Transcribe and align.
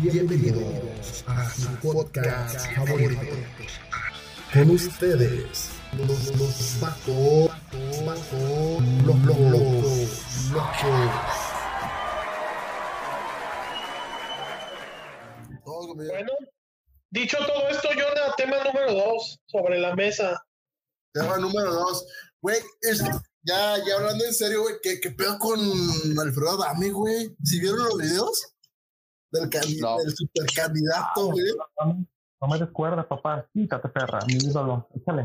Bienvenidos 0.00 1.24
a 1.26 1.50
su 1.50 1.68
podcast 1.82 2.72
favorito. 2.76 3.20
Con 4.52 4.70
ustedes, 4.70 5.70
los, 5.96 6.36
los 6.38 6.80
vatos, 6.80 7.50
los 9.04 9.24
locos. 9.24 10.08
Bueno, 15.96 16.32
dicho 17.10 17.36
todo 17.38 17.68
esto, 17.68 17.90
el 17.90 17.98
tema 18.36 18.56
número 18.62 18.94
dos 18.94 19.40
sobre 19.46 19.80
la 19.80 19.96
mesa. 19.96 20.40
Tema 21.12 21.38
número 21.38 21.74
dos. 21.74 22.06
Güey, 22.40 22.58
es, 22.82 23.02
ya, 23.42 23.76
ya 23.84 23.96
hablando 23.96 24.24
en 24.24 24.32
serio, 24.32 24.62
güey, 24.62 24.76
¿qué, 24.80 25.00
¿qué 25.00 25.10
pedo 25.10 25.36
con 25.40 25.58
Alfredo 26.20 26.62
Adame, 26.62 26.90
güey? 26.90 27.34
¿Si 27.42 27.58
vieron 27.58 27.80
los 27.80 27.98
videos? 27.98 28.54
Del, 29.30 29.50
No. 29.80 29.98
del 29.98 30.14
supercandidato, 30.16 31.26
güey. 31.26 31.44
No 32.40 32.48
me 32.48 32.58
descuerdas, 32.58 33.06
papá. 33.06 33.46
Quítate, 33.52 33.88
perra. 33.88 34.20
Mi 34.26 34.34
ídolo. 34.34 34.88
Échale. 34.94 35.24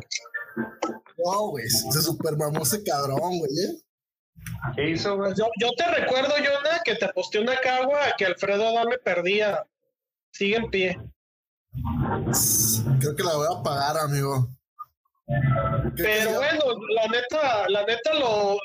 No, 1.23 1.47
güey, 1.49 1.67
se 1.69 2.01
supermamó 2.01 2.63
ese 2.63 2.83
cabrón, 2.83 3.37
güey, 3.39 3.51
¿eh? 3.65 3.79
¿Qué 4.75 4.89
hizo, 4.91 5.15
güey? 5.15 5.33
Yo, 5.37 5.45
yo 5.59 5.69
te 5.77 5.85
recuerdo, 5.87 6.31
Jonah, 6.35 6.81
que 6.83 6.95
te 6.95 7.05
aposté 7.05 7.39
una 7.39 7.55
cagua 7.59 8.07
a 8.07 8.15
que 8.17 8.25
Alfredo 8.25 8.67
Adame 8.67 8.97
perdía. 8.97 9.63
Sigue 10.31 10.55
en 10.57 10.69
pie. 10.71 10.99
Creo 12.99 13.15
que 13.15 13.23
la 13.23 13.35
voy 13.35 13.47
a 13.51 13.63
pagar, 13.63 13.97
amigo. 13.99 14.47
¿Qué- 15.95 16.03
Pero 16.03 16.33
bueno, 16.33 16.63
la 16.95 17.07
neta, 17.07 17.69
la 17.69 17.85
neta 17.85 18.13
lo, 18.15 18.57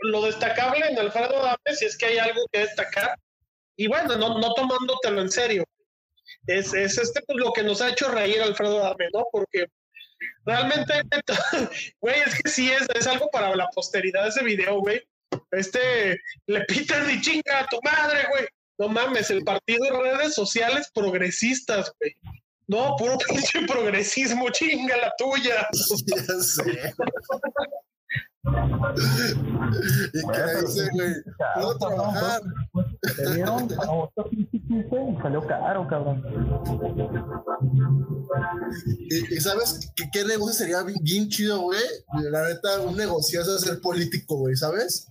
lo 0.00 0.22
destacable 0.22 0.86
en 0.88 0.98
Alfredo 0.98 1.38
Adame, 1.38 1.76
si 1.76 1.86
es 1.86 1.96
que 1.98 2.06
hay 2.06 2.18
algo 2.18 2.40
que 2.52 2.60
destacar, 2.60 3.18
y 3.80 3.86
bueno, 3.86 4.14
no, 4.16 4.38
no 4.38 4.52
tomándotelo 4.52 5.22
en 5.22 5.30
serio, 5.30 5.64
es, 6.46 6.74
es 6.74 6.98
este 6.98 7.22
pues, 7.26 7.38
lo 7.38 7.50
que 7.50 7.62
nos 7.62 7.80
ha 7.80 7.88
hecho 7.88 8.10
reír 8.10 8.42
Alfredo 8.42 8.84
Adame, 8.84 9.08
¿no? 9.14 9.24
Porque 9.32 9.64
realmente, 10.44 10.92
güey, 12.02 12.20
es 12.20 12.34
que 12.34 12.50
sí 12.50 12.70
es, 12.70 12.86
es 12.94 13.06
algo 13.06 13.30
para 13.30 13.56
la 13.56 13.66
posteridad 13.74 14.28
ese 14.28 14.44
video, 14.44 14.80
güey. 14.80 15.00
Este, 15.50 16.20
le 16.46 16.60
pitan 16.66 17.10
y 17.10 17.22
chinga 17.22 17.60
a 17.60 17.66
tu 17.68 17.78
madre, 17.82 18.26
güey. 18.28 18.46
No 18.76 18.88
mames, 18.88 19.30
el 19.30 19.44
partido 19.44 19.84
de 19.84 19.90
redes 19.92 20.34
sociales 20.34 20.90
progresistas, 20.92 21.90
güey. 21.98 22.14
No, 22.66 22.96
puro 22.98 23.16
pinche 23.30 23.62
progresismo, 23.66 24.50
chinga 24.50 24.98
la 24.98 25.10
tuya. 25.16 25.66
Ya 26.06 26.40
sé. 26.42 26.92
¿Y 30.14 30.20
qué 30.32 30.60
dice, 30.62 30.88
güey? 30.92 31.14
Puedo 31.54 31.78
trabajar. 31.78 32.40
Te 33.16 33.34
dieron 33.34 33.68
a 33.78 33.92
otro 33.92 34.30
pinche 34.30 34.58
15 34.66 34.96
y 34.96 35.22
salió 35.22 35.46
caro, 35.46 35.86
cabrón. 35.88 36.24
¿Y, 39.10 39.34
y 39.34 39.40
sabes 39.40 39.92
qué, 39.94 40.04
qué 40.10 40.24
negocio 40.24 40.54
sería 40.54 40.82
bien, 40.82 40.98
bien 41.02 41.28
chido, 41.28 41.60
güey? 41.60 41.82
La 42.30 42.48
neta, 42.48 42.80
un 42.80 42.96
negocio 42.96 43.42
es 43.42 43.60
ser 43.60 43.78
político, 43.80 44.36
güey, 44.36 44.56
¿sabes? 44.56 45.08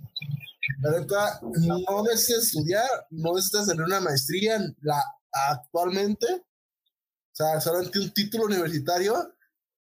La 0.81 0.99
neta, 0.99 1.39
no 1.41 2.03
necesitas 2.03 2.45
estudiar, 2.45 2.89
no 3.11 3.33
necesitas 3.35 3.67
tener 3.67 3.85
una 3.85 3.99
maestría 3.99 4.55
en 4.55 4.75
la, 4.81 5.03
actualmente. 5.31 6.25
O 6.33 7.35
sea, 7.35 7.61
solamente 7.61 7.99
un 7.99 8.09
título 8.11 8.45
universitario 8.45 9.35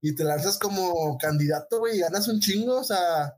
y 0.07 0.15
te 0.15 0.23
lanzas 0.23 0.57
como 0.57 1.19
candidato, 1.19 1.81
güey, 1.81 1.97
y 1.97 2.01
ganas 2.01 2.29
un 2.29 2.39
chingo. 2.39 2.79
O 2.79 2.85
sea, 2.85 3.37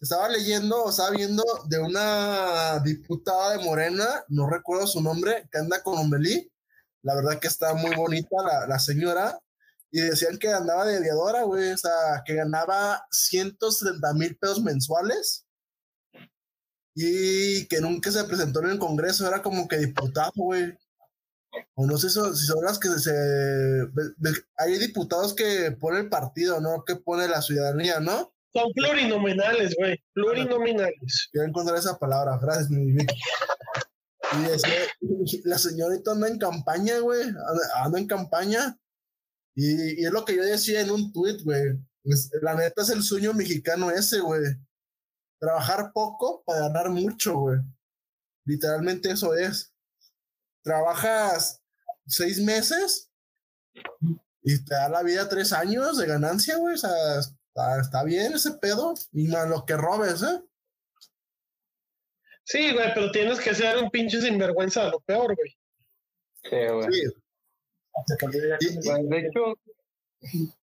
estaba 0.00 0.28
leyendo, 0.28 0.82
o 0.82 0.90
estaba 0.90 1.10
viendo 1.10 1.44
de 1.68 1.78
una 1.78 2.80
diputada 2.80 3.56
de 3.56 3.64
Morena, 3.64 4.24
no 4.26 4.50
recuerdo 4.50 4.88
su 4.88 5.00
nombre, 5.00 5.48
que 5.52 5.58
anda 5.58 5.84
con 5.84 5.96
Omelí. 5.96 6.50
La 7.02 7.14
verdad 7.14 7.38
que 7.38 7.46
está 7.46 7.74
muy 7.74 7.94
bonita 7.94 8.34
la, 8.44 8.66
la 8.66 8.80
señora. 8.80 9.38
Y 9.92 10.00
decían 10.00 10.36
que 10.36 10.48
andaba 10.48 10.84
de 10.84 10.96
aviadora, 10.96 11.44
güey. 11.44 11.70
O 11.70 11.78
sea, 11.78 12.24
que 12.26 12.34
ganaba 12.34 13.06
130 13.12 14.14
mil 14.14 14.36
pesos 14.36 14.60
mensuales. 14.62 15.46
Y 16.96 17.68
que 17.68 17.80
nunca 17.80 18.10
se 18.10 18.24
presentó 18.24 18.64
en 18.64 18.70
el 18.70 18.78
Congreso. 18.80 19.28
Era 19.28 19.42
como 19.42 19.68
que 19.68 19.76
diputado, 19.78 20.32
güey. 20.34 20.76
O 21.74 21.86
no 21.86 21.98
sé 21.98 22.08
si 22.08 22.14
son 22.14 22.64
las 22.64 22.78
que 22.78 22.88
se... 22.90 23.12
Hay 24.58 24.78
diputados 24.78 25.34
que 25.34 25.72
pone 25.72 26.00
el 26.00 26.08
partido, 26.08 26.60
¿no? 26.60 26.84
Que 26.84 26.96
pone 26.96 27.28
la 27.28 27.42
ciudadanía, 27.42 28.00
¿no? 28.00 28.32
Son 28.52 28.72
plurinominales, 28.72 29.74
güey. 29.76 30.00
Plurinominales. 30.12 31.28
Quiero 31.32 31.48
encontrar 31.48 31.78
esa 31.78 31.98
palabra. 31.98 32.38
Gracias, 32.40 32.70
mi 32.70 32.92
Vicky. 32.92 33.14
Y 34.32 34.42
decía, 34.44 34.70
la 35.44 35.58
señorita 35.58 36.12
anda 36.12 36.28
en 36.28 36.38
campaña, 36.38 36.98
güey. 37.00 37.22
Anda, 37.22 37.84
anda 37.84 37.98
en 37.98 38.06
campaña. 38.06 38.78
Y, 39.56 40.00
y 40.00 40.04
es 40.04 40.12
lo 40.12 40.24
que 40.24 40.36
yo 40.36 40.44
decía 40.44 40.80
en 40.80 40.92
un 40.92 41.12
tweet, 41.12 41.38
güey. 41.42 41.78
Pues, 42.04 42.30
la 42.42 42.54
neta 42.54 42.82
es 42.82 42.90
el 42.90 43.02
sueño 43.02 43.32
mexicano 43.32 43.90
ese, 43.90 44.20
güey. 44.20 44.42
Trabajar 45.40 45.90
poco 45.92 46.44
para 46.44 46.60
ganar 46.60 46.90
mucho, 46.90 47.36
güey. 47.36 47.58
Literalmente 48.46 49.10
eso 49.10 49.34
es. 49.34 49.73
Trabajas 50.64 51.62
seis 52.06 52.40
meses 52.40 53.10
y 54.42 54.64
te 54.64 54.74
da 54.74 54.88
la 54.88 55.02
vida 55.02 55.28
tres 55.28 55.52
años 55.52 55.98
de 55.98 56.06
ganancia, 56.06 56.56
güey. 56.56 56.74
O 56.74 56.78
sea, 56.78 56.90
está, 57.20 57.80
está 57.80 58.02
bien 58.04 58.32
ese 58.32 58.52
pedo. 58.52 58.94
Y 59.12 59.28
más 59.28 59.48
lo 59.48 59.64
que 59.64 59.76
robes, 59.76 60.22
¿eh? 60.22 60.40
Sí, 62.44 62.72
güey, 62.72 62.92
pero 62.94 63.10
tienes 63.10 63.40
que 63.40 63.54
ser 63.54 63.78
un 63.78 63.90
pinche 63.90 64.20
sinvergüenza 64.20 64.84
de 64.84 64.90
lo 64.90 65.00
peor, 65.00 65.34
güey. 65.34 65.56
Sí, 66.42 66.72
güey. 66.72 66.92
Sí. 66.92 67.02
Y- 68.60 68.66
y- 68.66 69.08
de 69.08 69.18
hecho, 69.18 69.54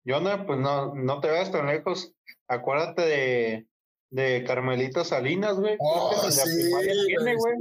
yo 0.05 0.21
no, 0.21 0.47
pues 0.47 0.59
no, 0.59 0.95
no 0.95 1.21
te 1.21 1.29
veas 1.29 1.53
tan 1.53 1.67
lejos. 1.67 2.13
Acuérdate 2.49 3.03
de, 3.03 3.69
de 4.11 4.45
Carmelita 4.45 5.05
Salinas, 5.05 5.57
güey. 5.57 5.77
Oh, 5.79 6.11
sí, 6.31 6.41
tiene, 6.83 7.37
güey. 7.37 7.55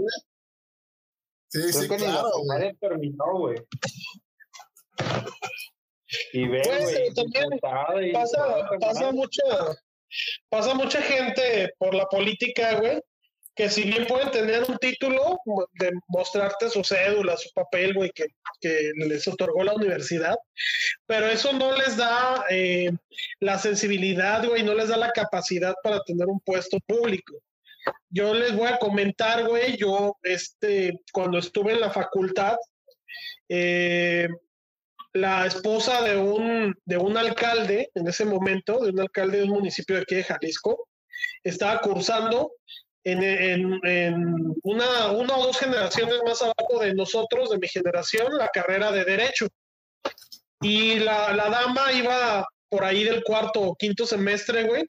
Sí, 1.49 1.59
Creo 1.59 1.81
sí, 1.81 1.87
que 1.87 1.97
ni 1.97 2.03
la 2.03 2.11
claro, 2.11 2.29
güey. 2.29 2.41
primaria 2.41 2.73
terminó, 2.79 3.37
güey. 3.37 3.57
Y 6.33 6.47
ve, 6.47 6.61
pero 6.63 7.13
también 7.15 7.53
y 7.53 8.11
Pasa, 8.11 9.11
mucha, 9.11 9.43
pasa 10.49 10.73
mucha 10.73 11.01
gente 11.01 11.73
por 11.77 11.93
la 11.93 12.05
política, 12.05 12.79
güey, 12.79 13.01
que 13.55 13.69
si 13.69 13.83
bien 13.83 14.05
pueden 14.07 14.31
tener 14.31 14.63
un 14.69 14.77
título 14.77 15.39
de 15.73 15.91
mostrarte 16.07 16.69
su 16.69 16.83
cédula, 16.83 17.35
su 17.37 17.49
papel, 17.53 17.93
güey, 17.93 18.11
que, 18.11 18.25
que 18.61 18.91
les 18.95 19.27
otorgó 19.27 19.63
la 19.63 19.73
universidad, 19.73 20.35
pero 21.05 21.27
eso 21.27 21.51
no 21.53 21.75
les 21.75 21.97
da 21.97 22.45
eh, 22.49 22.91
la 23.39 23.57
sensibilidad, 23.57 24.45
güey, 24.47 24.63
no 24.63 24.73
les 24.75 24.89
da 24.89 24.97
la 24.97 25.11
capacidad 25.11 25.75
para 25.83 26.01
tener 26.03 26.27
un 26.27 26.39
puesto 26.39 26.77
público. 26.87 27.35
Yo 28.09 28.33
les 28.33 28.55
voy 28.55 28.67
a 28.67 28.77
comentar, 28.79 29.45
güey, 29.47 29.77
yo, 29.77 30.17
este, 30.23 31.01
cuando 31.11 31.37
estuve 31.39 31.73
en 31.73 31.81
la 31.81 31.89
facultad, 31.91 32.55
eh, 33.49 34.27
la 35.13 35.45
esposa 35.45 36.01
de 36.03 36.17
un, 36.17 36.75
de 36.85 36.97
un 36.97 37.17
alcalde 37.17 37.89
en 37.95 38.07
ese 38.07 38.25
momento, 38.25 38.79
de 38.83 38.91
un 38.91 38.99
alcalde 38.99 39.37
de 39.39 39.43
un 39.45 39.51
municipio 39.51 39.95
de 39.95 40.01
aquí 40.03 40.15
de 40.15 40.23
Jalisco, 40.23 40.87
estaba 41.43 41.79
cursando 41.79 42.51
en, 43.03 43.23
en- 43.23 43.79
una, 44.63 45.11
una 45.11 45.37
o 45.37 45.43
dos 45.47 45.57
generaciones 45.57 46.19
más 46.25 46.41
abajo 46.41 46.79
de 46.81 46.93
nosotros, 46.93 47.49
de 47.49 47.57
mi 47.57 47.67
generación, 47.67 48.37
la 48.37 48.49
carrera 48.49 48.91
de 48.91 49.05
Derecho. 49.05 49.47
Y 50.61 50.99
la, 50.99 51.33
la 51.33 51.49
dama 51.49 51.91
iba 51.93 52.45
por 52.69 52.83
ahí 52.83 53.03
del 53.03 53.23
cuarto 53.23 53.61
o 53.61 53.75
quinto 53.75 54.05
semestre, 54.05 54.63
güey, 54.65 54.83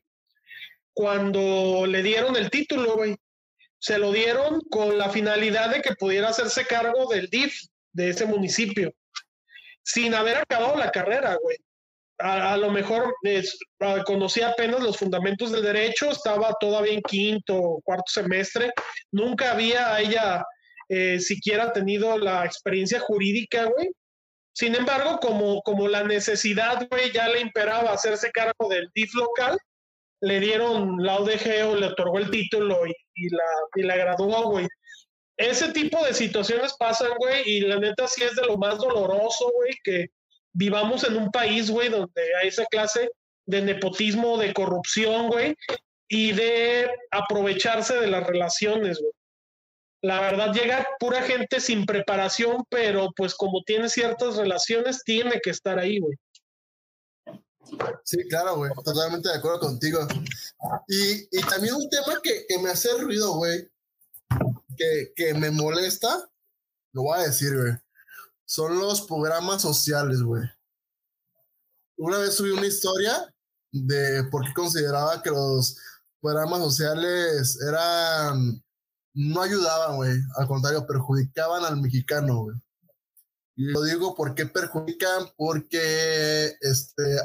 cuando 0.98 1.86
le 1.86 2.02
dieron 2.02 2.34
el 2.34 2.50
título, 2.50 2.96
güey. 2.96 3.14
Se 3.78 3.98
lo 3.98 4.10
dieron 4.10 4.60
con 4.68 4.98
la 4.98 5.08
finalidad 5.10 5.70
de 5.70 5.80
que 5.80 5.94
pudiera 5.94 6.30
hacerse 6.30 6.66
cargo 6.66 7.08
del 7.08 7.30
DIF 7.30 7.54
de 7.92 8.08
ese 8.08 8.26
municipio 8.26 8.92
sin 9.84 10.12
haber 10.12 10.38
acabado 10.38 10.76
la 10.76 10.90
carrera, 10.90 11.38
güey. 11.40 11.56
A, 12.18 12.54
a 12.54 12.56
lo 12.56 12.72
mejor 12.72 13.14
ah, 13.78 14.02
conocía 14.04 14.48
apenas 14.48 14.80
los 14.80 14.96
fundamentos 14.96 15.52
del 15.52 15.62
derecho, 15.62 16.10
estaba 16.10 16.52
todavía 16.58 16.94
en 16.94 17.02
quinto 17.02 17.54
o 17.54 17.80
cuarto 17.80 18.10
semestre, 18.10 18.72
nunca 19.12 19.52
había 19.52 20.00
ella 20.00 20.44
eh, 20.88 21.20
siquiera 21.20 21.72
tenido 21.72 22.18
la 22.18 22.44
experiencia 22.44 22.98
jurídica, 22.98 23.66
güey. 23.66 23.88
Sin 24.52 24.74
embargo, 24.74 25.20
como, 25.20 25.62
como 25.62 25.86
la 25.86 26.02
necesidad, 26.02 26.88
güey, 26.90 27.12
ya 27.12 27.28
le 27.28 27.38
imperaba 27.38 27.92
hacerse 27.92 28.32
cargo 28.32 28.68
del 28.68 28.90
DIF 28.92 29.14
local, 29.14 29.56
le 30.20 30.40
dieron 30.40 31.02
la 31.02 31.18
ODG 31.18 31.68
o 31.68 31.76
le 31.76 31.86
otorgó 31.86 32.18
el 32.18 32.30
título 32.30 32.86
y, 32.86 32.94
y 33.14 33.28
la, 33.30 33.44
y 33.76 33.82
la 33.82 33.96
graduó, 33.96 34.50
güey 34.50 34.66
ese 35.38 35.72
tipo 35.72 36.04
de 36.04 36.12
situaciones 36.12 36.74
pasan, 36.78 37.12
güey, 37.16 37.42
y 37.46 37.60
la 37.60 37.78
neta 37.78 38.08
sí 38.08 38.24
es 38.24 38.34
de 38.34 38.44
lo 38.44 38.58
más 38.58 38.78
doloroso, 38.78 39.50
güey, 39.54 39.72
que 39.84 40.08
vivamos 40.52 41.04
en 41.04 41.16
un 41.16 41.30
país, 41.30 41.70
güey, 41.70 41.88
donde 41.88 42.22
hay 42.42 42.48
esa 42.48 42.66
clase 42.66 43.08
de 43.46 43.62
nepotismo, 43.62 44.36
de 44.36 44.52
corrupción, 44.52 45.28
güey, 45.28 45.54
y 46.08 46.32
de 46.32 46.90
aprovecharse 47.12 47.98
de 48.00 48.08
las 48.08 48.26
relaciones, 48.26 48.98
güey. 48.98 49.12
la 50.02 50.20
verdad 50.20 50.52
llega 50.52 50.86
pura 50.98 51.22
gente 51.22 51.60
sin 51.60 51.86
preparación, 51.86 52.64
pero 52.68 53.10
pues 53.16 53.34
como 53.34 53.62
tiene 53.64 53.88
ciertas 53.88 54.36
relaciones, 54.36 55.04
tiene 55.04 55.40
que 55.40 55.50
estar 55.50 55.78
ahí, 55.78 56.00
güey. 56.00 56.16
Sí, 58.04 58.18
claro, 58.28 58.56
güey. 58.56 58.70
Totalmente 58.84 59.28
de 59.28 59.36
acuerdo 59.36 59.60
contigo. 59.60 60.06
Y, 60.88 61.28
y 61.30 61.40
también 61.48 61.74
un 61.74 61.88
tema 61.88 62.20
que, 62.22 62.46
que 62.48 62.58
me 62.58 62.70
hace 62.70 62.88
ruido, 62.98 63.34
güey, 63.34 63.70
que, 64.76 65.12
que 65.14 65.34
me 65.34 65.50
molesta, 65.50 66.28
lo 66.92 67.02
voy 67.02 67.18
a 67.18 67.24
decir, 67.24 67.56
güey. 67.56 67.72
Son 68.46 68.78
los 68.78 69.02
programas 69.02 69.62
sociales, 69.62 70.22
güey. 70.22 70.42
Una 71.98 72.18
vez 72.18 72.34
subí 72.34 72.50
una 72.50 72.66
historia 72.66 73.34
de 73.72 74.24
por 74.30 74.44
qué 74.46 74.54
consideraba 74.54 75.22
que 75.22 75.30
los 75.30 75.76
programas 76.20 76.60
sociales 76.60 77.58
eran. 77.66 78.62
No 79.14 79.42
ayudaban, 79.42 79.96
güey. 79.96 80.16
Al 80.36 80.46
contrario, 80.46 80.86
perjudicaban 80.86 81.64
al 81.64 81.80
mexicano, 81.80 82.44
güey. 82.44 82.56
Y 83.56 83.64
lo 83.72 83.82
digo 83.82 84.14
porque 84.14 84.46
perjudican, 84.46 85.26
porque 85.36 86.56
este, 86.60 87.18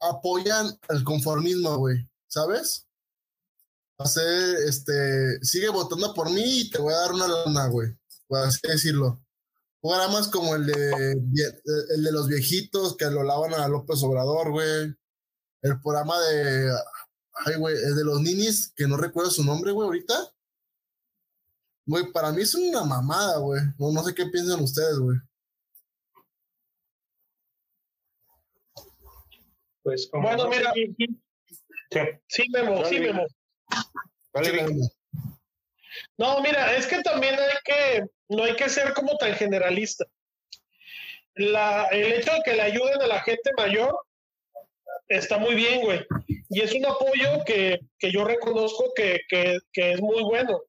apoyan 0.00 0.78
el 0.88 1.04
conformismo, 1.04 1.76
güey. 1.76 2.08
¿Sabes? 2.28 2.86
Hacer, 3.98 4.56
este, 4.66 5.42
sigue 5.42 5.68
votando 5.70 6.12
por 6.12 6.30
mí 6.30 6.60
y 6.60 6.70
te 6.70 6.78
voy 6.78 6.92
a 6.92 6.98
dar 6.98 7.12
una 7.12 7.28
lana, 7.28 7.68
güey. 7.68 7.96
Por 8.28 8.40
así 8.40 8.60
decirlo. 8.62 9.22
Programas 9.80 10.28
como 10.28 10.54
el 10.54 10.66
de, 10.66 11.12
el 11.12 12.04
de 12.04 12.12
los 12.12 12.28
viejitos 12.28 12.96
que 12.96 13.06
lo 13.06 13.22
lavan 13.22 13.54
a 13.54 13.68
López 13.68 14.02
Obrador, 14.02 14.50
güey. 14.50 14.94
El 15.62 15.80
programa 15.80 16.20
de, 16.20 16.70
ay, 17.44 17.56
güey, 17.56 17.76
el 17.76 17.96
de 17.96 18.04
los 18.04 18.20
ninis, 18.20 18.72
que 18.74 18.86
no 18.86 18.96
recuerdo 18.96 19.30
su 19.30 19.44
nombre, 19.44 19.72
güey, 19.72 19.86
ahorita. 19.86 20.32
Güey, 21.86 22.12
para 22.12 22.32
mí 22.32 22.42
es 22.42 22.54
una 22.54 22.84
mamada, 22.84 23.38
güey. 23.38 23.62
No, 23.78 23.92
no 23.92 24.02
sé 24.02 24.14
qué 24.14 24.26
piensan 24.26 24.62
ustedes, 24.62 24.98
güey. 24.98 25.18
Pues 29.86 30.08
como 30.10 30.26
Bueno, 30.26 30.48
mira. 30.48 30.72
Sí. 30.74 32.00
Sí, 32.26 32.42
Memo, 32.50 32.84
sí, 32.84 32.98
Memo. 32.98 33.24
No, 36.18 36.40
mira, 36.40 36.74
es 36.76 36.88
que 36.88 37.00
también 37.02 37.36
hay 37.36 37.56
que, 37.64 38.04
no 38.28 38.42
hay 38.42 38.56
que 38.56 38.68
ser 38.68 38.92
como 38.94 39.16
tan 39.16 39.32
generalista. 39.36 40.04
La, 41.36 41.84
el 41.92 42.14
hecho 42.14 42.32
de 42.32 42.40
que 42.44 42.54
le 42.54 42.62
ayuden 42.62 43.00
a 43.00 43.06
la 43.06 43.20
gente 43.20 43.52
mayor 43.56 43.96
está 45.06 45.38
muy 45.38 45.54
bien, 45.54 45.82
güey. 45.82 46.04
Y 46.50 46.62
es 46.62 46.72
un 46.74 46.84
apoyo 46.84 47.44
que, 47.46 47.78
que 48.00 48.10
yo 48.10 48.24
reconozco 48.24 48.92
que, 48.96 49.20
que, 49.28 49.58
que 49.72 49.92
es 49.92 50.00
muy 50.00 50.24
bueno. 50.24 50.62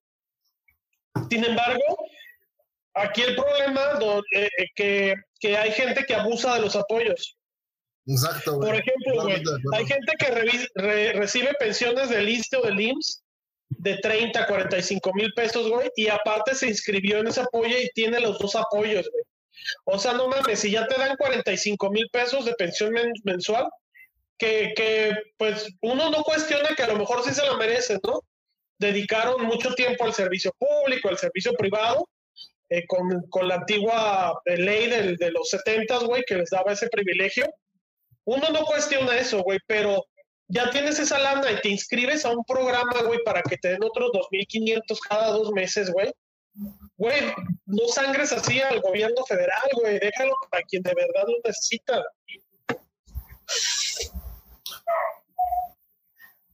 Sin 1.32 1.44
embargo, 1.44 1.98
aquí 2.94 3.24
el 3.24 3.36
problema 3.36 3.94
do- 3.96 4.22
eh, 4.36 4.48
eh, 4.60 4.66
que, 4.76 5.16
que 5.40 5.58
hay 5.58 5.72
gente 5.72 6.06
que 6.06 6.14
abusa 6.14 6.54
de 6.54 6.62
los 6.62 6.76
apoyos. 6.76 7.37
Exacto, 8.08 8.56
güey. 8.56 8.70
Por 8.70 8.80
ejemplo, 8.80 9.24
güey, 9.24 9.44
hay 9.74 9.86
gente 9.86 10.14
que 10.18 10.32
re- 10.76 11.14
recibe 11.14 11.54
pensiones 11.60 12.10
del 12.10 12.30
ISSSTE 12.30 12.58
o 12.58 12.62
del 12.62 12.80
IMSS 12.80 13.24
de 13.70 13.98
30, 13.98 14.48
45 14.48 15.14
mil 15.14 15.34
pesos, 15.34 15.70
güey, 15.70 15.90
y 15.98 16.08
aparte 16.08 16.56
se 16.56 16.68
inscribió 16.68 17.18
en 17.20 17.28
ese 17.28 17.42
apoyo 17.42 17.78
y 17.78 17.90
tiene 17.94 18.20
los 18.22 18.40
dos 18.40 18.56
apoyos, 18.56 19.10
güey. 19.12 19.24
O 19.84 20.00
sea, 20.00 20.14
no 20.14 20.30
mames, 20.30 20.60
si 20.60 20.72
ya 20.72 20.88
te 20.88 20.98
dan 20.98 21.18
45 21.18 21.90
mil 21.92 22.08
pesos 22.12 22.46
de 22.46 22.54
pensión 22.54 22.92
men- 22.92 23.12
mensual, 23.26 23.68
que, 24.38 24.72
que 24.76 25.12
pues 25.38 25.68
uno 25.82 26.10
no 26.10 26.24
cuestiona 26.24 26.70
que 26.76 26.84
a 26.84 26.88
lo 26.88 26.96
mejor 26.98 27.24
sí 27.24 27.34
se 27.34 27.46
la 27.46 27.58
merecen, 27.58 28.00
¿no? 28.06 28.22
Dedicaron 28.80 29.46
mucho 29.46 29.74
tiempo 29.74 30.06
al 30.06 30.14
servicio 30.14 30.52
público, 30.58 31.10
al 31.10 31.18
servicio 31.18 31.52
privado, 31.54 32.08
eh, 32.70 32.86
con, 32.88 33.24
con 33.30 33.48
la 33.48 33.56
antigua 33.56 34.40
eh, 34.46 34.58
ley 34.58 34.88
del- 34.88 35.18
de 35.18 35.32
los 35.32 35.50
70, 35.50 35.98
güey, 36.06 36.24
que 36.26 36.36
les 36.36 36.50
daba 36.52 36.72
ese 36.72 36.88
privilegio. 36.88 37.46
Uno 38.28 38.50
no 38.50 38.66
cuestiona 38.66 39.18
eso, 39.18 39.42
güey, 39.42 39.58
pero 39.68 40.06
ya 40.50 40.70
tienes 40.70 41.00
esa 41.00 41.18
lana 41.18 41.50
y 41.50 41.62
te 41.62 41.70
inscribes 41.70 42.26
a 42.26 42.32
un 42.32 42.44
programa, 42.44 43.02
güey, 43.04 43.24
para 43.24 43.42
que 43.42 43.56
te 43.58 43.70
den 43.70 43.84
otros 43.84 44.12
2.500 44.12 45.00
cada 45.08 45.28
dos 45.32 45.52
meses, 45.52 45.90
güey. 45.90 46.12
Güey, 46.98 47.22
no 47.66 47.88
sangres 47.88 48.34
así 48.34 48.60
al 48.60 48.82
gobierno 48.82 49.24
federal, 49.26 49.70
güey. 49.80 49.98
Déjalo 50.00 50.34
para 50.52 50.62
quien 50.64 50.84
de 50.84 50.94
verdad 50.94 51.24
lo 51.26 51.38
necesita. 51.46 52.04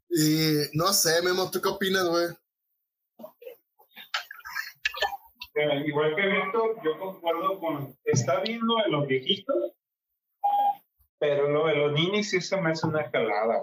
Y 0.10 0.78
no 0.78 0.94
sé, 0.94 1.24
Memo, 1.24 1.50
¿tú 1.50 1.60
qué 1.60 1.70
opinas, 1.70 2.08
güey? 2.08 2.28
Eh, 5.56 5.84
igual 5.88 6.16
que 6.16 6.22
Víctor, 6.22 6.76
yo 6.84 7.00
concuerdo 7.00 7.60
con. 7.60 7.98
Está 8.04 8.42
bien 8.42 8.60
lo 8.62 8.76
de 8.84 8.90
los 8.90 9.08
viejitos, 9.08 9.72
pero 11.24 11.48
lo 11.48 11.68
de 11.68 11.76
los 11.78 11.94
ninis 11.94 12.32
sí 12.32 12.42
se 12.42 12.60
me 12.60 12.72
hace 12.72 12.86
una 12.86 13.10
jalada. 13.10 13.62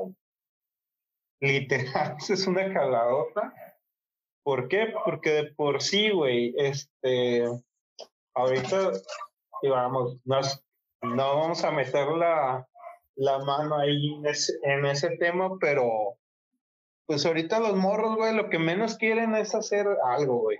Literal, 1.42 2.16
es 2.28 2.46
una 2.46 2.72
jaladota. 2.72 3.52
¿Por 4.42 4.68
qué? 4.68 4.94
Porque 5.04 5.30
de 5.30 5.44
por 5.52 5.82
sí, 5.82 6.08
güey, 6.10 6.54
este. 6.56 7.44
Ahorita, 8.34 8.92
digamos, 9.62 10.16
nos- 10.24 10.64
no 11.02 11.36
vamos 11.36 11.62
a 11.64 11.70
meter 11.70 12.08
la, 12.08 12.66
la 13.16 13.38
mano 13.40 13.76
ahí 13.78 14.14
en 14.14 14.24
ese, 14.24 14.54
en 14.62 14.86
ese 14.86 15.10
tema, 15.18 15.50
pero. 15.60 16.16
Pues 17.06 17.26
ahorita 17.26 17.60
los 17.60 17.76
morros, 17.76 18.16
güey, 18.16 18.34
lo 18.34 18.48
que 18.48 18.58
menos 18.58 18.96
quieren 18.96 19.34
es 19.34 19.54
hacer 19.54 19.86
algo, 20.04 20.38
güey. 20.38 20.58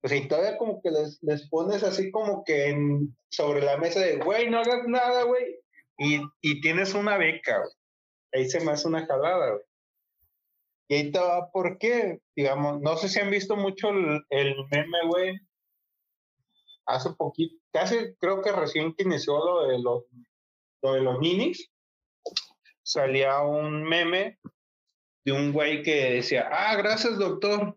Pues 0.00 0.12
y 0.14 0.26
todavía 0.26 0.58
como 0.58 0.80
que 0.82 0.90
les, 0.90 1.22
les 1.22 1.48
pones 1.48 1.84
así 1.84 2.10
como 2.10 2.42
que 2.42 2.70
en- 2.70 3.16
sobre 3.30 3.60
la 3.62 3.76
mesa 3.76 4.00
de, 4.00 4.16
güey, 4.18 4.50
no 4.50 4.58
hagas 4.58 4.88
nada, 4.88 5.22
güey. 5.22 5.60
Y, 5.98 6.20
y 6.40 6.60
tienes 6.60 6.94
una 6.94 7.18
beca, 7.18 7.58
güey. 7.58 7.72
Ahí 8.32 8.48
se 8.48 8.60
me 8.60 8.72
hace 8.72 8.86
una 8.86 9.04
jalada, 9.06 9.50
güey. 9.50 9.62
Y 10.88 10.94
ahí 10.94 11.12
te 11.12 11.18
va, 11.18 11.50
¿por 11.50 11.76
qué? 11.78 12.20
Digamos, 12.34 12.80
no 12.80 12.96
sé 12.96 13.08
si 13.08 13.20
han 13.20 13.30
visto 13.30 13.56
mucho 13.56 13.90
el, 13.90 14.24
el 14.30 14.56
meme, 14.70 15.06
güey. 15.06 15.38
Hace 16.86 17.10
poquito, 17.10 17.54
casi 17.70 18.14
creo 18.18 18.40
que 18.40 18.52
recién 18.52 18.94
que 18.94 19.02
inició 19.02 19.38
lo 19.44 19.66
de 19.66 19.78
los, 19.78 20.04
lo 20.82 20.94
de 20.94 21.00
los 21.02 21.18
ninis, 21.18 21.70
salía 22.82 23.40
un 23.42 23.82
meme 23.82 24.38
de 25.26 25.32
un 25.32 25.52
güey 25.52 25.82
que 25.82 26.12
decía, 26.14 26.48
ah, 26.50 26.74
gracias, 26.76 27.18
doctor. 27.18 27.76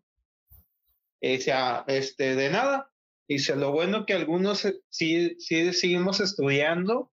Y 1.19 1.33
decía, 1.33 1.83
este, 1.87 2.35
de 2.35 2.49
nada. 2.49 2.89
Dice, 3.27 3.55
lo 3.57 3.71
bueno 3.71 4.05
que 4.05 4.13
algunos 4.13 4.63
eh, 4.63 4.79
sí, 4.89 5.35
sí 5.39 5.73
seguimos 5.73 6.21
estudiando 6.21 7.10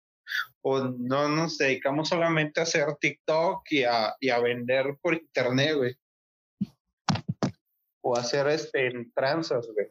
o 0.61 0.79
no 0.79 1.29
nos 1.29 1.57
dedicamos 1.57 2.09
solamente 2.09 2.59
a 2.59 2.63
hacer 2.63 2.95
TikTok 2.99 3.63
y 3.71 3.83
a, 3.83 4.15
y 4.19 4.29
a 4.29 4.39
vender 4.39 4.97
por 5.01 5.13
internet, 5.13 5.75
güey. 5.75 5.97
O 8.01 8.17
hacer 8.17 8.47
este 8.47 8.87
en 8.87 9.11
tranzas, 9.13 9.67
güey. 9.73 9.87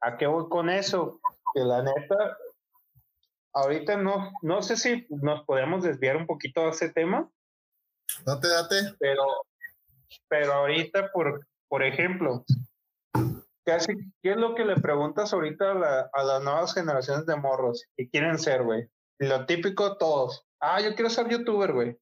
¿A 0.00 0.16
qué 0.16 0.26
voy 0.26 0.48
con 0.48 0.70
eso? 0.70 1.20
Que 1.54 1.60
la 1.60 1.82
neta, 1.82 2.36
ahorita 3.54 3.96
no, 3.96 4.32
no 4.42 4.62
sé 4.62 4.76
si 4.76 5.06
nos 5.08 5.44
podemos 5.44 5.82
desviar 5.82 6.16
un 6.16 6.26
poquito 6.26 6.62
de 6.62 6.70
ese 6.70 6.90
tema, 6.90 7.30
Date, 8.24 8.48
date. 8.48 8.94
pero, 8.98 9.24
pero 10.28 10.52
ahorita, 10.52 11.10
por, 11.12 11.46
por 11.68 11.82
ejemplo, 11.82 12.44
casi, 13.66 13.92
¿qué 14.22 14.30
es 14.30 14.36
lo 14.36 14.54
que 14.54 14.64
le 14.64 14.76
preguntas 14.76 15.32
ahorita 15.34 15.72
a, 15.72 15.74
la- 15.74 16.10
a 16.12 16.22
las 16.24 16.42
nuevas 16.42 16.72
generaciones 16.72 17.26
de 17.26 17.36
morros 17.36 17.84
que 17.96 18.08
quieren 18.08 18.38
ser, 18.38 18.62
güey? 18.62 18.86
Lo 19.18 19.44
típico 19.44 19.90
de 19.90 19.96
todos. 19.98 20.46
Ah, 20.60 20.80
yo 20.80 20.94
quiero 20.94 21.10
ser 21.10 21.28
youtuber, 21.28 21.72
güey. 21.72 21.96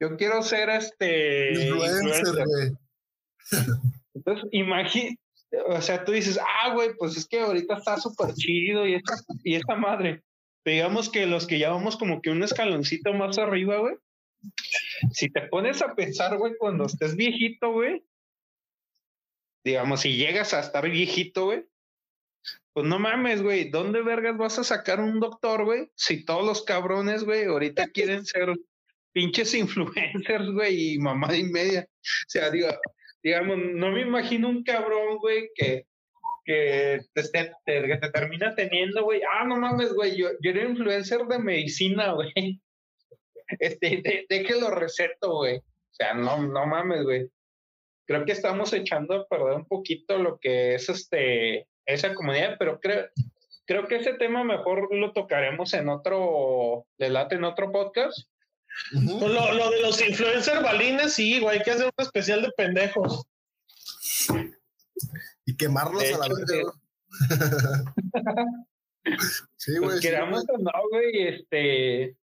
Yo 0.00 0.16
quiero 0.16 0.42
ser 0.42 0.70
este 0.70 1.52
Influencer, 1.52 2.18
influencer". 2.18 2.44
güey. 2.46 2.72
Entonces, 4.14 4.44
imagínate, 4.52 5.18
o 5.66 5.80
sea, 5.80 6.04
tú 6.04 6.12
dices, 6.12 6.38
ah, 6.40 6.72
güey, 6.74 6.90
pues 6.98 7.16
es 7.16 7.26
que 7.26 7.40
ahorita 7.40 7.76
está 7.78 7.96
súper 7.98 8.34
chido 8.34 8.86
y 8.86 8.94
esta, 8.94 9.14
y 9.42 9.54
esta 9.56 9.74
madre. 9.76 10.22
Digamos 10.64 11.08
que 11.10 11.26
los 11.26 11.46
que 11.46 11.58
ya 11.58 11.70
vamos 11.70 11.96
como 11.96 12.20
que 12.20 12.30
un 12.30 12.42
escaloncito 12.42 13.12
más 13.14 13.38
arriba, 13.38 13.78
güey. 13.78 13.94
Si 15.12 15.30
te 15.30 15.42
pones 15.48 15.80
a 15.82 15.94
pensar, 15.94 16.36
güey, 16.36 16.52
cuando 16.58 16.84
estés 16.84 17.16
viejito, 17.16 17.72
güey, 17.72 18.04
digamos, 19.64 20.00
si 20.02 20.16
llegas 20.16 20.54
a 20.54 20.60
estar 20.60 20.88
viejito, 20.88 21.46
güey, 21.46 21.64
pues 22.72 22.86
no 22.86 22.98
mames, 22.98 23.42
güey, 23.42 23.70
¿dónde 23.70 24.02
vergas 24.02 24.36
vas 24.36 24.58
a 24.58 24.64
sacar 24.64 25.00
un 25.00 25.18
doctor, 25.20 25.64
güey? 25.64 25.90
Si 25.96 26.24
todos 26.24 26.44
los 26.46 26.62
cabrones, 26.62 27.24
güey, 27.24 27.44
ahorita 27.44 27.88
quieren 27.92 28.24
ser 28.24 28.54
pinches 29.12 29.54
influencers, 29.54 30.50
güey, 30.52 30.94
y 30.94 30.98
mamá 30.98 31.34
y 31.36 31.44
media. 31.44 31.88
O 31.90 32.28
sea, 32.28 32.50
digo, 32.50 32.68
digamos, 33.22 33.58
no 33.58 33.90
me 33.90 34.02
imagino 34.02 34.48
un 34.48 34.62
cabrón, 34.62 35.16
güey, 35.18 35.50
que, 35.56 35.86
que 36.44 37.00
te, 37.12 37.22
te- 37.64 37.98
te 37.98 38.10
termina 38.10 38.54
teniendo, 38.54 39.02
güey. 39.02 39.22
Ah, 39.34 39.44
no 39.44 39.56
mames, 39.56 39.92
güey, 39.92 40.16
yo, 40.16 40.28
yo 40.40 40.50
era 40.50 40.68
influencer 40.68 41.22
de 41.26 41.38
medicina, 41.38 42.12
güey. 42.14 42.60
Este, 43.58 43.88
de, 44.02 44.26
de 44.28 44.42
que 44.44 44.54
lo 44.54 44.70
receto, 44.70 45.36
güey. 45.38 45.56
O 45.56 45.94
sea, 45.98 46.14
no, 46.14 46.40
no 46.46 46.66
mames, 46.66 47.02
güey. 47.02 47.28
Creo 48.08 48.24
que 48.24 48.32
estamos 48.32 48.72
echando 48.72 49.14
a 49.14 49.26
perder 49.26 49.54
un 49.54 49.66
poquito 49.66 50.16
lo 50.18 50.38
que 50.38 50.74
es 50.74 50.88
este 50.88 51.68
esa 51.84 52.14
comunidad, 52.14 52.56
pero 52.58 52.80
creo, 52.80 53.06
creo 53.66 53.86
que 53.86 53.96
ese 53.96 54.14
tema 54.14 54.44
mejor 54.44 54.94
lo 54.94 55.12
tocaremos 55.12 55.74
en 55.74 55.90
otro, 55.90 56.86
en 56.98 57.44
otro 57.44 57.70
podcast. 57.70 58.18
Lo, 58.92 59.52
lo 59.52 59.70
de 59.70 59.82
los 59.82 60.00
influencers 60.00 60.62
balines, 60.62 61.12
sí, 61.14 61.40
güey, 61.40 61.58
hay 61.58 61.64
que 61.64 61.70
hacer 61.70 61.86
un 61.86 61.92
especial 62.04 62.42
de 62.42 62.50
pendejos. 62.56 63.24
Y 65.44 65.56
quemarlos 65.56 66.02
De 66.02 66.14
a 66.14 66.18
la 66.18 66.28
güey. 66.28 66.38
Sí, 69.56 69.78
güey. 69.78 69.82
Pues 69.82 70.00
sí, 70.00 70.08
queramos 70.08 70.44
o 70.48 70.58
no, 70.58 70.70
güey, 70.90 71.28
este. 71.28 72.16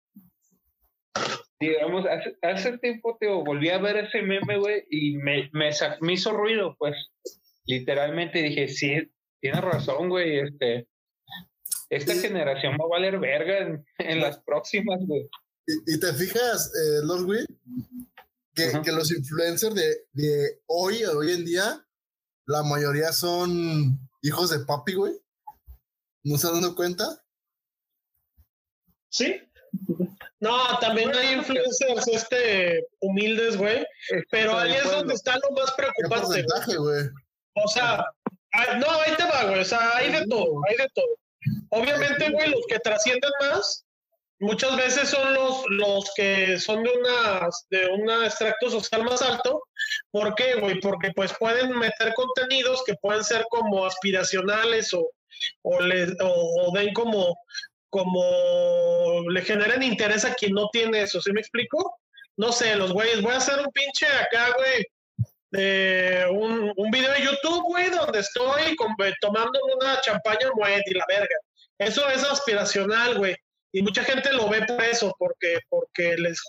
Digamos, 1.60 2.06
hace, 2.06 2.38
hace 2.42 2.78
tiempo 2.80 3.18
te 3.20 3.28
volví 3.28 3.70
a 3.70 3.78
ver 3.78 3.98
ese 3.98 4.22
meme, 4.22 4.58
güey, 4.58 4.84
y 4.90 5.18
me, 5.18 5.50
me, 5.54 6.14
hizo 6.14 6.32
ruido, 6.32 6.76
pues. 6.78 6.96
Literalmente 7.66 8.42
dije, 8.42 8.68
sí, 8.68 9.12
tienes 9.40 9.62
razón, 9.62 10.10
güey, 10.10 10.40
este. 10.40 10.88
Esta 11.90 12.14
generación 12.16 12.74
va 12.74 12.86
a 12.86 13.00
valer 13.00 13.20
verga 13.20 13.60
en, 13.60 13.86
en 14.00 14.20
las 14.20 14.40
próximas, 14.40 15.00
güey. 15.06 15.30
Y, 15.68 15.96
y 15.96 16.00
te 16.00 16.14
fijas, 16.14 16.72
eh, 16.76 17.06
Lord 17.06 17.26
güey, 17.26 17.46
que, 18.54 18.72
que 18.84 18.92
los 18.92 19.12
influencers 19.12 19.76
de, 19.76 20.08
de 20.14 20.62
hoy, 20.68 21.04
hoy 21.04 21.32
en 21.32 21.46
día, 21.46 21.86
la 22.46 22.64
mayoría 22.64 23.12
son 23.12 24.00
hijos 24.22 24.50
de 24.50 24.66
papi, 24.66 24.94
güey. 24.94 25.14
¿No 26.24 26.38
se 26.38 26.48
han 26.48 26.60
dado 26.62 26.76
cuenta? 26.76 27.24
¿Sí? 29.10 29.40
No, 30.40 30.80
también 30.80 31.16
hay 31.16 31.34
influencers 31.34 32.08
este, 32.08 32.86
humildes, 33.00 33.58
güey. 33.58 33.86
Pero 34.30 34.58
ahí 34.58 34.74
es 34.74 34.92
donde 34.92 35.14
está 35.14 35.36
lo 35.38 35.52
más 35.52 35.72
¿Qué 35.72 35.84
preocupante. 35.84 36.78
güey. 36.78 37.06
O 37.54 37.68
sea, 37.68 38.06
no, 38.78 38.92
ahí 39.02 39.14
te 39.18 39.24
va, 39.24 39.46
güey. 39.46 39.62
O 39.62 39.66
sea, 39.66 39.98
hay 39.98 40.12
de 40.12 40.26
todo, 40.28 40.62
hay 40.70 40.78
de 40.78 40.88
todo. 40.94 41.18
Obviamente, 41.70 42.30
güey, 42.32 42.50
los 42.50 42.66
que 42.68 42.80
trascienden 42.80 43.32
más, 43.40 43.86
muchas 44.40 44.76
veces 44.76 45.10
son 45.10 45.34
los, 45.34 45.64
los 45.70 46.12
que 46.16 46.60
son 46.60 46.84
de 46.84 46.92
una, 46.92 47.50
de 47.70 47.88
un 47.88 48.10
extracto 48.24 48.70
social 48.70 49.04
más 49.04 49.22
alto. 49.22 49.64
¿Por 50.12 50.36
qué, 50.36 50.56
güey? 50.56 50.80
Porque 50.80 51.12
pues 51.16 51.34
pueden 51.40 51.78
meter 51.78 52.14
contenidos 52.14 52.84
que 52.86 52.96
pueden 52.96 53.24
ser 53.24 53.46
como 53.50 53.86
aspiracionales 53.86 54.94
o, 54.94 55.10
o, 55.64 55.82
le, 55.82 56.12
o, 56.22 56.68
o 56.68 56.72
den 56.76 56.94
como, 56.94 57.38
como 57.96 59.30
le 59.30 59.42
generen 59.42 59.82
interés 59.84 60.26
a 60.26 60.34
quien 60.34 60.52
no 60.54 60.68
tiene 60.72 61.02
eso. 61.04 61.22
¿Sí 61.22 61.32
me 61.32 61.40
explico? 61.40 61.98
No 62.38 62.52
sé, 62.52 62.76
los 62.76 62.92
güeyes, 62.92 63.22
voy 63.22 63.34
a 63.34 63.38
hacer 63.38 63.58
un 63.60 63.72
pinche 63.72 64.06
acá, 64.08 64.54
güey, 64.58 64.86
de 65.52 66.26
un, 66.32 66.74
un 66.76 66.92
video 66.92 67.12
de 67.14 67.22
YouTube, 67.24 67.64
güey, 67.64 67.90
donde 67.90 68.20
estoy 68.20 68.76
con- 68.76 68.96
eh, 69.06 69.14
tomando 69.22 69.58
una 69.76 70.02
champaña 70.02 70.50
Moet 70.56 70.82
y 70.86 70.94
la 70.94 71.06
verga. 71.08 71.38
Eso 71.78 72.10
es 72.10 72.24
aspiracional, 72.24 73.18
güey. 73.18 73.36
Y 73.72 73.82
mucha 73.82 74.04
gente 74.04 74.32
lo 74.34 74.50
ve 74.50 74.64
por 74.66 74.84
eso, 74.84 75.14
porque, 75.18 75.60
porque 75.70 76.16
les, 76.18 76.40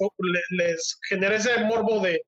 les 0.51 0.99
genera 1.09 1.37
ese 1.37 1.57
morbo 1.59 2.01
de, 2.01 2.21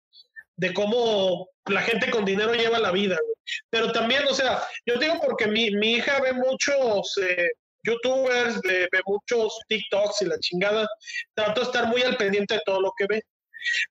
de 0.57 0.73
cómo 0.75 1.49
la 1.67 1.83
gente 1.83 2.11
con 2.11 2.25
dinero 2.25 2.55
lleva 2.55 2.79
la 2.79 2.93
vida, 2.93 3.17
güey. 3.21 3.35
Pero 3.71 3.91
también, 3.93 4.23
o 4.29 4.35
sea, 4.35 4.63
yo 4.87 4.99
digo 4.99 5.15
porque 5.25 5.47
mi, 5.49 5.71
mi 5.73 5.95
hija 5.95 6.21
ve 6.21 6.33
muchos 6.33 7.17
eh, 7.23 7.49
youtubers, 7.89 8.61
ve, 8.63 8.89
ve 8.91 9.01
muchos 9.07 9.59
TikToks 9.69 10.23
y 10.23 10.25
la 10.27 10.39
chingada. 10.39 10.87
Trato 11.35 11.61
de 11.61 11.67
estar 11.67 11.87
muy 11.89 12.03
al 12.03 12.17
pendiente 12.17 12.55
de 12.55 12.61
todo 12.65 12.81
lo 12.81 12.93
que 12.97 13.07
ve. 13.09 13.23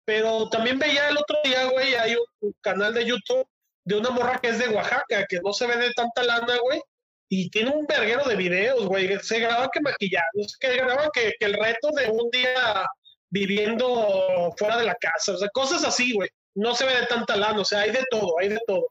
Pero 0.05 0.49
también 0.49 0.79
veía 0.79 1.09
el 1.09 1.17
otro 1.17 1.37
día, 1.43 1.65
güey, 1.65 1.95
hay 1.95 2.15
un, 2.15 2.53
canal 2.61 2.93
de 2.93 3.05
YouTube 3.05 3.47
de 3.83 3.95
una 3.95 4.09
morra 4.09 4.39
que 4.41 4.49
es 4.49 4.59
de 4.59 4.69
Oaxaca, 4.69 5.25
que 5.27 5.39
no 5.43 5.53
se 5.53 5.67
ve 5.67 5.77
de 5.77 5.91
tanta 5.93 6.23
lana, 6.23 6.57
güey, 6.61 6.81
y 7.29 7.49
tiene 7.49 7.71
un 7.71 7.85
verguero 7.85 8.25
de 8.25 8.35
videos, 8.35 8.85
güey. 8.85 9.17
Se 9.21 9.39
graba 9.39 9.69
que 9.71 9.81
maquillar, 9.81 10.23
qué, 10.59 10.75
graba 10.77 11.09
que, 11.13 11.33
que 11.39 11.45
el 11.45 11.53
reto 11.53 11.89
de 11.91 12.09
un 12.09 12.29
día 12.31 12.85
viviendo 13.29 14.53
fuera 14.57 14.77
de 14.77 14.85
la 14.85 14.95
casa, 14.95 15.33
o 15.33 15.37
sea, 15.37 15.49
cosas 15.49 15.83
así, 15.83 16.13
güey. 16.13 16.29
No 16.55 16.73
se 16.73 16.85
ve 16.85 17.01
de 17.01 17.07
tanta 17.07 17.35
lana, 17.35 17.61
o 17.61 17.65
sea, 17.65 17.81
hay 17.81 17.91
de 17.91 18.05
todo, 18.09 18.39
hay 18.39 18.49
de 18.49 18.59
todo. 18.65 18.87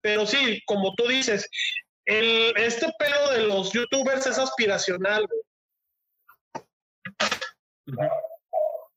Pero 0.00 0.26
sí, 0.26 0.60
como 0.66 0.94
tú 0.94 1.06
dices, 1.08 1.48
el, 2.08 2.56
este 2.56 2.86
pedo 2.98 3.32
de 3.32 3.46
los 3.46 3.70
youtubers 3.72 4.26
es 4.26 4.38
aspiracional, 4.38 5.26
güey. 5.26 5.42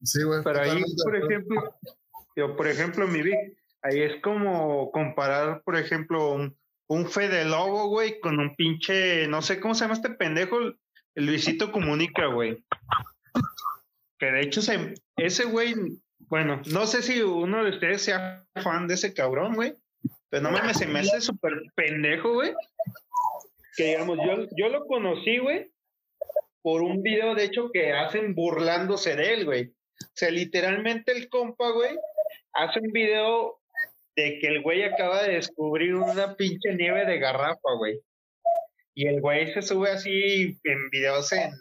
Sí, 0.02 0.24
güey. 0.24 0.42
Pero 0.44 0.62
ahí, 0.62 0.84
por 1.04 1.16
ejemplo, 1.18 1.80
yo, 2.38 2.56
por 2.56 2.68
ejemplo, 2.68 3.08
mi 3.08 3.22
Vic, 3.22 3.36
ahí 3.82 4.02
es 4.02 4.22
como 4.22 4.92
comparar, 4.92 5.62
por 5.64 5.76
ejemplo, 5.76 6.32
un, 6.32 6.58
un 6.88 7.06
Fede 7.06 7.44
Lobo, 7.44 7.90
güey, 7.90 8.18
con 8.22 8.40
un 8.40 8.56
pinche, 8.56 9.28
no 9.28 9.42
sé 9.42 9.60
cómo 9.60 9.76
se 9.76 9.82
llama 9.82 9.96
este 9.96 10.12
pendejo, 10.12 10.58
el 10.60 11.26
Luisito 11.26 11.72
Comunica, 11.74 12.28
güey. 12.28 12.64
Que 14.20 14.32
de 14.32 14.42
hecho, 14.42 14.62
se, 14.62 14.94
ese 15.18 15.44
güey, 15.44 15.76
bueno, 16.30 16.62
no 16.68 16.88
sé 16.88 17.02
si 17.02 17.22
uno 17.22 17.66
de 17.66 17.72
ustedes 17.72 18.04
sea 18.04 18.46
fan 18.64 18.88
de 18.88 18.94
ese 18.94 19.14
cabrón, 19.14 19.56
güey, 19.56 19.76
pero 20.32 20.44
no 20.44 20.52
mames, 20.52 20.78
se 20.78 20.88
me 20.88 21.02
hace 21.02 21.20
súper 21.20 21.52
pendejo, 21.76 22.34
güey. 22.34 22.54
Que 23.76 23.84
digamos, 23.84 24.18
yo, 24.26 24.48
yo 24.56 24.70
lo 24.70 24.86
conocí, 24.86 25.38
güey, 25.40 25.70
por 26.62 26.82
un 26.82 27.04
video, 27.04 27.36
de 27.36 27.44
hecho, 27.44 27.70
que 27.72 27.92
hacen 27.92 28.34
burlándose 28.34 29.18
de 29.18 29.34
él, 29.34 29.46
güey. 29.46 29.66
O 29.66 30.14
sea, 30.16 30.32
literalmente 30.32 31.12
el 31.12 31.28
compa, 31.28 31.72
güey, 31.72 31.98
hace 32.54 32.80
un 32.80 32.94
video 32.94 33.60
de 34.16 34.40
que 34.40 34.48
el 34.48 34.62
güey 34.62 34.84
acaba 34.84 35.24
de 35.24 35.34
descubrir 35.34 35.96
una 35.96 36.36
pinche 36.36 36.76
nieve 36.76 37.06
de 37.06 37.20
garrafa, 37.20 37.74
güey. 37.78 38.00
Y 38.94 39.08
el 39.08 39.20
güey 39.20 39.54
se 39.54 39.62
sube 39.62 39.90
así 39.90 40.58
en 40.64 40.90
videos 40.92 41.32
en, 41.34 41.52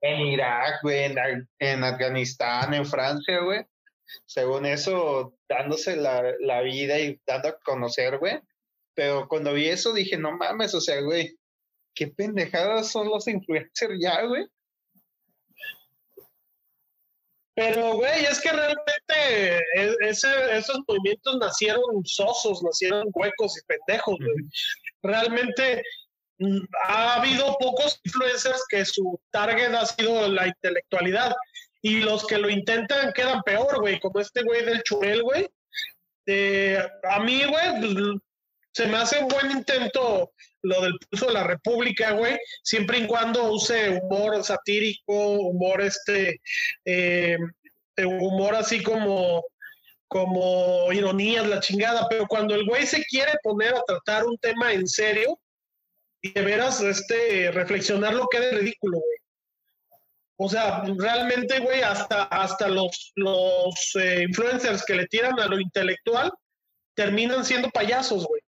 en 0.00 0.20
Irak, 0.20 0.80
güey, 0.82 1.04
en, 1.04 1.48
en 1.58 1.84
Afganistán, 1.84 2.72
en 2.72 2.86
Francia, 2.86 3.40
güey. 3.40 3.66
Según 4.24 4.64
eso, 4.64 5.36
dándose 5.56 5.96
la, 5.96 6.22
la 6.40 6.60
vida 6.62 6.98
y 6.98 7.20
dando 7.26 7.48
a 7.48 7.58
conocer, 7.60 8.18
güey. 8.18 8.40
Pero 8.94 9.26
cuando 9.28 9.52
vi 9.52 9.68
eso 9.68 9.92
dije, 9.92 10.16
no 10.16 10.32
mames, 10.36 10.74
o 10.74 10.80
sea, 10.80 11.00
güey, 11.00 11.36
qué 11.94 12.08
pendejadas 12.08 12.90
son 12.92 13.08
los 13.08 13.26
influencers 13.28 13.98
ya, 14.00 14.22
güey. 14.22 14.46
Pero, 17.56 17.94
güey, 17.94 18.24
es 18.24 18.40
que 18.40 18.50
realmente 18.50 19.58
e- 19.76 19.94
ese- 20.00 20.56
esos 20.56 20.80
movimientos 20.88 21.36
nacieron 21.38 22.04
sosos, 22.04 22.62
nacieron 22.64 23.08
huecos 23.14 23.56
y 23.56 23.64
pendejos, 23.66 24.16
güey. 24.18 24.48
Realmente 25.02 25.82
mm, 26.38 26.58
ha 26.88 27.14
habido 27.20 27.56
pocos 27.60 28.00
influencers 28.04 28.60
que 28.68 28.84
su 28.84 29.20
target 29.30 29.72
ha 29.72 29.86
sido 29.86 30.26
la 30.28 30.48
intelectualidad. 30.48 31.32
Y 31.84 32.00
los 32.00 32.26
que 32.26 32.38
lo 32.38 32.48
intentan 32.48 33.12
quedan 33.12 33.42
peor, 33.42 33.78
güey, 33.78 34.00
como 34.00 34.18
este 34.18 34.42
güey 34.42 34.64
del 34.64 34.82
Churel, 34.84 35.22
güey. 35.22 35.46
Eh, 36.26 36.82
a 37.02 37.20
mí, 37.20 37.44
güey, 37.44 37.80
pues, 37.80 37.94
se 38.72 38.86
me 38.86 38.96
hace 38.96 39.18
un 39.18 39.28
buen 39.28 39.50
intento 39.50 40.32
lo 40.62 40.80
del 40.80 40.94
pulso 40.98 41.26
de 41.26 41.34
la 41.34 41.44
República, 41.44 42.12
güey, 42.12 42.38
siempre 42.62 43.00
y 43.00 43.06
cuando 43.06 43.52
use 43.52 44.00
humor 44.02 44.42
satírico, 44.42 45.32
humor 45.32 45.82
este, 45.82 46.40
eh, 46.86 47.36
humor 47.98 48.54
así 48.54 48.82
como, 48.82 49.44
como 50.08 50.90
ironías, 50.90 51.46
la 51.46 51.60
chingada, 51.60 52.08
pero 52.08 52.26
cuando 52.26 52.54
el 52.54 52.64
güey 52.64 52.86
se 52.86 53.04
quiere 53.04 53.32
poner 53.42 53.74
a 53.74 53.82
tratar 53.86 54.24
un 54.24 54.38
tema 54.38 54.72
en 54.72 54.88
serio 54.88 55.38
y 56.22 56.32
de 56.32 56.40
veras 56.40 56.80
este, 56.80 57.50
reflexionar 57.50 58.14
lo 58.14 58.26
que 58.28 58.38
es 58.38 58.58
ridículo, 58.58 59.00
güey. 59.00 59.23
O 60.36 60.48
sea, 60.48 60.82
realmente, 60.98 61.60
güey, 61.60 61.82
hasta, 61.82 62.24
hasta 62.24 62.68
los, 62.68 63.12
los 63.16 63.74
eh, 64.00 64.24
influencers 64.28 64.84
que 64.84 64.94
le 64.96 65.06
tiran 65.06 65.38
a 65.38 65.46
lo 65.46 65.60
intelectual 65.60 66.32
terminan 66.96 67.44
siendo 67.44 67.70
payasos, 67.70 68.26
güey, 68.26 68.42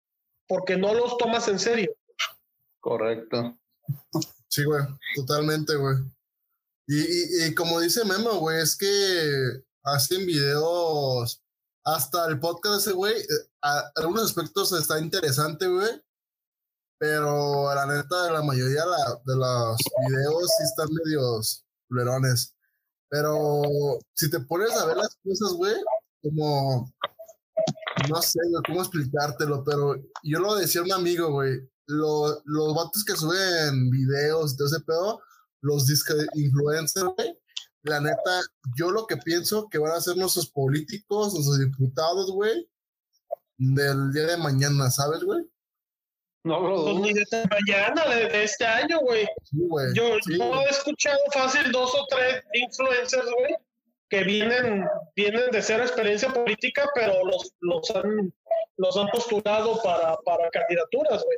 porque 0.47 0.77
no 0.77 0.93
los 0.93 1.17
tomas 1.17 1.47
en 1.49 1.59
serio. 1.59 1.93
Correcto. 2.79 3.57
Sí, 4.47 4.63
güey, 4.63 4.83
totalmente, 5.15 5.75
güey. 5.75 5.95
Y, 6.87 6.99
y, 6.99 7.45
y 7.47 7.55
como 7.55 7.79
dice 7.79 8.03
Memo, 8.05 8.35
güey, 8.39 8.61
es 8.61 8.75
que 8.77 9.61
hacen 9.83 10.25
videos, 10.25 11.41
hasta 11.85 12.27
el 12.27 12.39
podcast 12.39 12.75
de 12.75 12.79
ese 12.81 12.91
güey, 12.93 13.13
eh, 13.19 13.49
a- 13.61 13.91
algunos 13.95 14.23
aspectos 14.25 14.71
está 14.73 14.99
interesante, 14.99 15.67
güey, 15.67 16.01
pero 16.97 17.73
la 17.73 17.85
neta, 17.85 18.31
la 18.31 18.41
mayoría 18.41 18.85
la- 18.85 19.19
de 19.25 19.35
los 19.35 19.77
videos 20.07 20.51
sí 20.57 20.63
están 20.63 20.87
medios 21.03 21.62
Pero 23.09 23.61
si 24.13 24.29
te 24.29 24.39
pones 24.39 24.71
a 24.71 24.85
ver 24.87 24.97
las 24.97 25.15
cosas, 25.23 25.53
güey, 25.53 25.75
como, 26.21 26.91
no 28.09 28.21
sé, 28.21 28.39
cómo 28.65 28.81
explicártelo, 28.81 29.63
pero 29.63 29.95
yo 30.23 30.39
lo 30.39 30.55
decía 30.55 30.81
a 30.81 30.83
un 30.85 30.93
amigo, 30.93 31.31
güey, 31.31 31.59
lo- 31.87 32.41
los 32.45 32.75
vatos 32.75 33.03
que 33.05 33.15
suben 33.15 33.89
videos 33.91 34.53
y 34.53 34.57
todo 34.57 34.67
ese 34.67 34.79
pedo, 34.81 35.21
los 35.61 35.85
disque 35.85 36.13
influencers, 36.35 37.05
güey, 37.15 37.39
la 37.83 37.99
neta, 37.99 38.41
yo 38.77 38.89
lo 38.91 39.05
que 39.05 39.17
pienso 39.17 39.67
que 39.69 39.77
van 39.77 39.91
a 39.91 40.01
ser 40.01 40.17
nuestros 40.17 40.49
políticos, 40.49 41.33
nuestros 41.33 41.59
diputados, 41.59 42.31
güey, 42.31 42.67
del 43.57 44.11
día 44.11 44.25
de 44.25 44.37
mañana, 44.37 44.89
¿sabes, 44.89 45.23
güey? 45.23 45.45
No 46.43 46.83
Pues 46.83 46.95
ni 46.95 47.13
de 47.13 47.21
esta 47.21 47.43
mañana, 47.45 48.05
de, 48.05 48.27
de 48.27 48.43
este 48.43 48.65
año, 48.65 48.99
güey. 48.99 49.25
Sí, 49.43 49.57
güey. 49.59 49.93
Yo, 49.93 50.17
sí, 50.25 50.37
yo 50.37 50.61
he 50.61 50.69
escuchado 50.69 51.17
fácil 51.33 51.71
dos 51.71 51.93
o 51.95 52.05
tres 52.09 52.43
influencers, 52.53 53.25
güey, 53.25 53.55
que 54.09 54.23
vienen, 54.23 54.85
vienen 55.15 55.51
de 55.51 55.61
cero 55.61 55.83
experiencia 55.83 56.29
política, 56.33 56.89
pero 56.95 57.25
los, 57.25 57.51
los 57.61 57.89
han, 57.91 58.33
los 58.77 58.97
han 58.97 59.07
postulado 59.07 59.81
para, 59.81 60.17
para 60.17 60.49
candidaturas, 60.49 61.23
güey. 61.23 61.37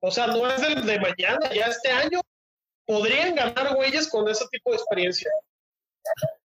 O 0.00 0.10
sea, 0.12 0.28
no 0.28 0.48
es 0.48 0.60
del 0.60 0.86
de 0.86 1.00
mañana, 1.00 1.52
ya 1.52 1.66
este 1.66 1.90
año 1.90 2.20
podrían 2.86 3.34
ganar 3.34 3.74
güeyes 3.74 4.08
con 4.08 4.28
ese 4.28 4.46
tipo 4.52 4.70
de 4.70 4.76
experiencia. 4.76 5.30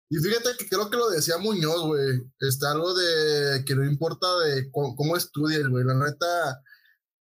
Y 0.09 0.17
fíjate 0.17 0.49
que 0.57 0.67
creo 0.67 0.89
que 0.89 0.97
lo 0.97 1.09
decía 1.09 1.37
Muñoz, 1.37 1.83
güey. 1.83 2.21
Está 2.39 2.71
algo 2.71 2.93
de 2.93 3.63
que 3.65 3.75
no 3.75 3.83
importa 3.83 4.25
de 4.39 4.71
cómo 4.71 5.15
estudies, 5.15 5.67
güey. 5.67 5.83
La 5.83 5.93
neta, 5.93 6.63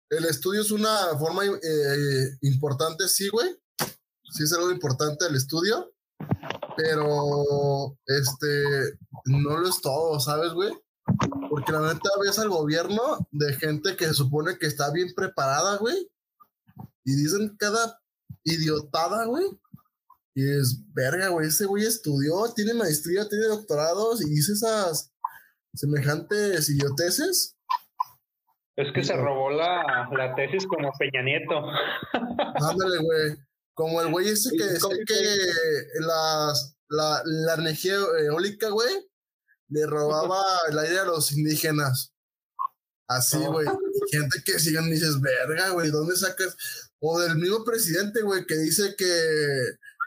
el 0.09 0.25
estudio 0.25 0.61
es 0.61 0.71
una 0.71 1.17
forma 1.17 1.45
eh, 1.45 2.37
importante, 2.41 3.07
sí, 3.07 3.29
güey. 3.29 3.55
Sí 4.31 4.43
es 4.43 4.53
algo 4.53 4.71
importante 4.71 5.25
el 5.27 5.35
estudio. 5.35 5.93
Pero, 6.75 7.97
este, 8.05 8.97
no 9.25 9.57
lo 9.57 9.67
es 9.67 9.81
todo, 9.81 10.19
¿sabes, 10.19 10.53
güey? 10.53 10.71
Porque 11.49 11.71
la 11.71 11.93
neta 11.93 12.09
ves 12.21 12.39
al 12.39 12.49
gobierno 12.49 13.27
de 13.31 13.53
gente 13.53 13.95
que 13.95 14.05
se 14.05 14.13
supone 14.13 14.57
que 14.57 14.67
está 14.67 14.91
bien 14.91 15.13
preparada, 15.15 15.77
güey. 15.77 16.09
Y 17.03 17.15
dicen 17.15 17.55
cada 17.57 17.99
idiotada, 18.43 19.25
güey. 19.25 19.45
Y 20.35 20.49
es, 20.49 20.81
verga, 20.93 21.29
güey, 21.29 21.47
ese 21.47 21.65
güey 21.65 21.85
estudió, 21.85 22.53
tiene 22.55 22.73
maestría, 22.73 23.27
tiene 23.27 23.47
doctorados 23.47 24.21
y 24.21 24.29
dice 24.29 24.53
esas 24.53 25.11
semejantes 25.73 26.69
idioteces. 26.69 27.57
Es 28.79 28.93
que 28.93 29.03
se 29.03 29.13
robó 29.17 29.49
la, 29.51 30.07
la 30.17 30.35
tesis 30.35 30.65
como 30.65 30.89
Peña 30.97 31.21
Nieto. 31.21 31.63
Ándale, 32.13 32.97
güey. 33.01 33.35
Como 33.73 34.01
el 34.01 34.09
güey 34.09 34.29
ese 34.29 34.55
que 34.55 34.63
decía 34.63 34.95
que 35.05 35.23
las, 35.99 36.77
la, 36.87 37.21
la 37.25 37.53
energía 37.55 37.95
eólica, 38.25 38.69
güey, 38.69 38.93
le 39.69 39.85
robaba 39.85 40.41
el 40.69 40.79
aire 40.79 40.99
a 40.99 41.05
los 41.05 41.31
indígenas. 41.33 42.13
Así, 43.09 43.37
No. 43.39 43.51
güey. 43.51 43.67
Y 43.67 44.17
Gente 44.17 44.37
que 44.45 44.59
siguen 44.59 44.85
y 44.85 44.91
dices, 44.91 45.19
verga, 45.19 45.69
güey, 45.71 45.91
¿dónde 45.91 46.15
sacas? 46.15 46.55
O 46.99 47.19
del 47.19 47.35
mismo 47.35 47.65
presidente, 47.65 48.21
güey, 48.21 48.45
que 48.45 48.55
dice 48.55 48.95
que 48.97 49.11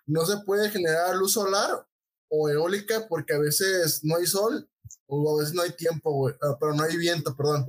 no 0.06 0.24
se 0.24 0.38
puede 0.46 0.70
generar 0.70 1.14
luz 1.16 1.32
solar 1.34 1.86
o 2.30 2.48
eólica 2.48 3.06
porque 3.08 3.34
a 3.34 3.38
veces 3.38 4.00
no 4.02 4.16
hay 4.16 4.26
sol 4.26 4.66
o 5.06 5.36
a 5.36 5.40
veces 5.40 5.54
no 5.54 5.60
hay 5.62 5.72
tiempo, 5.72 6.10
güey. 6.12 6.34
Ah, 6.42 6.56
pero 6.58 6.72
no 6.74 6.82
hay 6.84 6.96
viento, 6.96 7.36
perdón. 7.36 7.66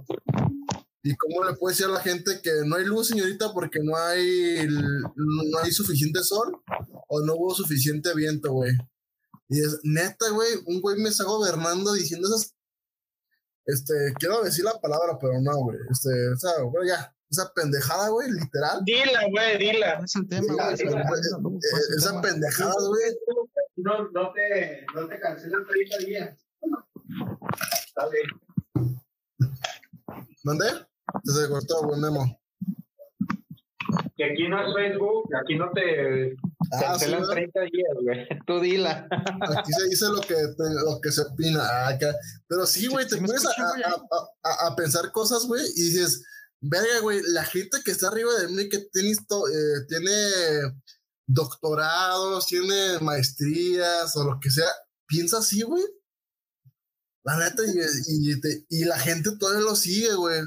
¿Y 1.05 1.15
cómo 1.17 1.43
le 1.43 1.55
puede 1.55 1.73
decir 1.73 1.87
a 1.87 1.89
la 1.89 1.99
gente 1.99 2.39
que 2.41 2.51
no 2.65 2.77
hay 2.77 2.85
luz, 2.85 3.09
señorita, 3.09 3.51
porque 3.53 3.79
no 3.83 3.97
hay, 3.97 4.65
no 4.67 5.59
hay 5.61 5.71
suficiente 5.73 6.23
sol 6.23 6.61
o 7.09 7.21
no 7.25 7.33
hubo 7.35 7.53
suficiente 7.53 8.15
viento, 8.15 8.53
güey? 8.53 8.71
Y 9.49 9.59
es 9.59 9.81
neta, 9.83 10.29
güey, 10.31 10.49
un 10.65 10.79
güey 10.79 10.97
me 10.97 11.09
está 11.09 11.25
gobernando 11.25 11.91
diciendo 11.91 12.29
esas. 12.29 12.55
Este, 13.65 13.93
quiero 14.17 14.43
decir 14.43 14.63
la 14.63 14.79
palabra, 14.79 15.17
pero 15.19 15.33
no, 15.41 15.57
güey. 15.57 15.77
Este, 15.91 16.09
o 16.29 16.37
sea, 16.37 16.63
bueno, 16.63 16.87
ya, 16.87 17.13
esa 17.29 17.51
pendejada, 17.53 18.07
güey, 18.07 18.31
literal. 18.31 18.81
Dila, 18.85 19.27
güey, 19.29 19.57
dila. 19.57 19.99
Es 20.05 20.15
el 20.15 20.27
tema, 20.29 20.71
eh, 20.71 20.77
esa 21.97 22.21
pendejada, 22.21 22.87
güey. 22.87 23.03
No, 23.75 24.09
no 24.09 24.31
te, 24.31 24.85
no 24.95 25.07
te 25.07 25.19
cancelan 25.19 25.65
30 25.67 25.97
días. 25.97 26.37
Dale. 27.93 28.17
¿Mandé? 30.43 30.65
Se 31.23 31.49
cortó, 31.49 31.83
güey, 31.87 31.99
Memo. 31.99 32.39
Que 34.15 34.25
aquí 34.25 34.47
no 34.47 34.61
es 34.67 34.73
Facebook, 34.75 35.29
aquí 35.35 35.55
no 35.55 35.71
te 35.73 36.33
Ah, 36.71 36.77
sí, 36.77 37.05
Cancelan 37.05 37.19
¿verdad? 37.21 37.33
30 37.33 37.59
días, 37.61 37.97
güey. 38.01 38.27
Tú 38.47 38.59
dila. 38.59 39.07
Aquí 39.57 39.71
se 39.73 39.87
dice 39.89 40.05
lo 40.07 40.21
que, 40.21 40.35
te- 40.35 40.73
lo 40.85 40.99
que 41.01 41.11
se 41.11 41.21
opina. 41.21 41.61
Ah, 41.63 41.87
acá. 41.89 42.13
Pero 42.47 42.65
sí, 42.65 42.87
güey, 42.87 43.05
Sí, 43.05 43.11
te 43.11 43.15
sí 43.17 43.25
pones 43.25 43.45
a, 43.45 43.49
a- 43.49 43.89
a- 43.89 44.49
a- 44.49 44.67
a 44.71 44.75
pensar 44.75 45.11
cosas, 45.11 45.45
güey, 45.45 45.63
y 45.75 45.89
dices, 45.89 46.23
verga, 46.61 46.99
güey, 47.01 47.21
la 47.27 47.43
gente 47.43 47.77
que 47.83 47.91
está 47.91 48.07
arriba 48.07 48.31
de 48.39 48.47
mí, 48.49 48.69
que 48.69 48.79
tiene, 48.91 49.11
eh, 49.11 49.85
tiene 49.87 50.11
doctorados, 51.27 52.47
tiene 52.47 52.99
maestrías 53.01 54.15
o 54.15 54.23
lo 54.23 54.39
que 54.39 54.49
sea, 54.49 54.69
piensa 55.07 55.39
así, 55.39 55.61
güey. 55.61 55.83
La 57.25 57.37
neta, 57.37 57.63
y, 57.65 58.31
y 58.31 58.41
te- 58.41 58.65
y 58.69 58.85
la 58.85 58.99
gente 58.99 59.29
todavía 59.39 59.61
lo 59.65 59.75
sigue, 59.75 60.13
güey. 60.15 60.41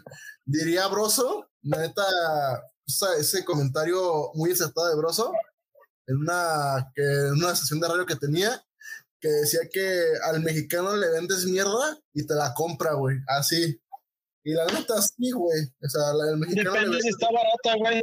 Diría 0.46 0.86
Broso, 0.86 1.48
la 1.62 1.78
neta, 1.78 2.02
o 2.02 2.90
sea, 2.90 3.08
ese 3.18 3.44
comentario 3.44 4.30
muy 4.34 4.52
acertado 4.52 4.88
de 4.88 4.96
Broso, 4.96 5.32
en 6.06 6.16
una, 6.18 6.90
que, 6.94 7.02
en 7.02 7.32
una 7.32 7.54
sesión 7.56 7.80
de 7.80 7.88
radio 7.88 8.06
que 8.06 8.14
tenía, 8.16 8.64
que 9.20 9.28
decía 9.28 9.60
que 9.72 10.04
al 10.24 10.40
mexicano 10.40 10.96
le 10.96 11.10
vendes 11.10 11.44
mierda 11.46 11.98
y 12.14 12.24
te 12.26 12.34
la 12.34 12.54
compra, 12.54 12.92
güey. 12.94 13.16
Así. 13.26 13.80
Y 14.44 14.52
la 14.52 14.66
neta, 14.66 15.02
sí, 15.02 15.32
güey. 15.32 15.64
O 15.82 15.88
sea, 15.88 16.12
la- 16.14 16.30
el 16.30 16.36
mexicano 16.36 16.70
le 16.72 16.78
Depende 16.78 17.00
si 17.00 17.08
vende. 17.08 17.10
está 17.10 17.26
barata, 17.32 17.74
güey. 17.78 17.98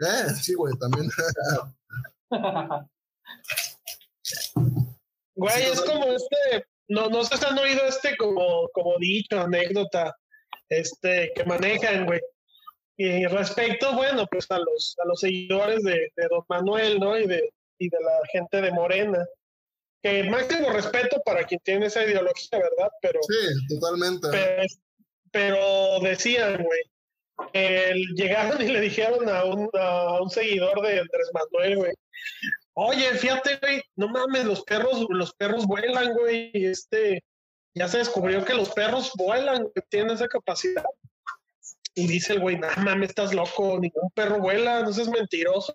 Eh, 0.00 0.34
sí, 0.42 0.54
güey, 0.54 0.74
también. 0.78 1.08
Güey, 5.36 5.62
es 5.72 5.80
como 5.80 6.04
este, 6.12 6.66
no, 6.88 7.08
no 7.08 7.24
sé 7.24 7.36
si 7.36 7.44
han 7.46 7.58
oído 7.58 7.82
este 7.86 8.16
como, 8.16 8.68
como 8.74 8.98
dicho, 8.98 9.40
anécdota, 9.40 10.14
este, 10.70 11.32
que 11.34 11.44
manejan, 11.44 12.06
güey. 12.06 12.20
Y 12.96 13.26
respecto, 13.26 13.94
bueno, 13.94 14.26
pues 14.30 14.50
a 14.50 14.58
los, 14.58 14.96
a 15.02 15.06
los 15.06 15.20
seguidores 15.20 15.82
de, 15.82 16.10
de 16.16 16.28
Don 16.30 16.44
Manuel, 16.48 16.98
¿no? 16.98 17.18
Y 17.18 17.26
de, 17.26 17.50
y 17.78 17.88
de 17.88 17.98
la 18.00 18.20
gente 18.32 18.60
de 18.60 18.70
Morena. 18.72 19.24
Que 20.02 20.24
máximo 20.24 20.70
respeto 20.70 21.20
para 21.24 21.44
quien 21.44 21.60
tiene 21.62 21.86
esa 21.86 22.04
ideología, 22.04 22.58
¿verdad? 22.58 22.90
Pero, 23.02 23.20
sí, 23.22 23.74
totalmente. 23.74 24.28
pero, 24.30 24.62
pero 25.30 26.00
decían, 26.00 26.62
güey, 26.62 26.80
que 27.52 27.90
el- 27.90 28.06
llegaron 28.14 28.60
y 28.62 28.68
le 28.68 28.80
dijeron 28.80 29.28
a 29.28 29.44
un, 29.44 29.68
a 29.74 30.22
un 30.22 30.30
seguidor 30.30 30.80
de 30.82 31.00
Andrés 31.00 31.30
Manuel, 31.32 31.76
güey, 31.76 31.92
oye, 32.74 33.14
fíjate, 33.14 33.58
güey, 33.62 33.82
no 33.96 34.08
mames, 34.08 34.44
los 34.44 34.62
perros, 34.62 35.06
los 35.10 35.34
perros 35.34 35.66
vuelan, 35.66 36.14
güey, 36.14 36.50
este, 36.54 37.22
ya 37.74 37.88
se 37.88 37.98
descubrió 37.98 38.44
que 38.44 38.54
los 38.54 38.70
perros 38.70 39.12
vuelan, 39.16 39.68
que 39.74 39.82
tienen 39.82 40.14
esa 40.14 40.28
capacidad. 40.28 40.84
Y 41.94 42.06
dice 42.06 42.34
el 42.34 42.40
güey, 42.40 42.58
no 42.58 42.68
mames, 42.78 43.10
estás 43.10 43.34
loco, 43.34 43.78
ningún 43.78 44.10
perro 44.14 44.38
vuela, 44.38 44.82
no 44.82 44.92
seas 44.92 45.08
mentiroso. 45.08 45.72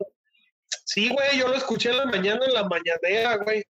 Sí, 0.85 1.09
güey, 1.09 1.37
yo 1.37 1.47
lo 1.47 1.55
escuché 1.55 1.89
en 1.91 1.97
la 1.97 2.05
mañana, 2.05 2.45
en 2.45 2.53
la 2.53 2.63
mañanera, 2.63 3.37
güey. 3.37 3.63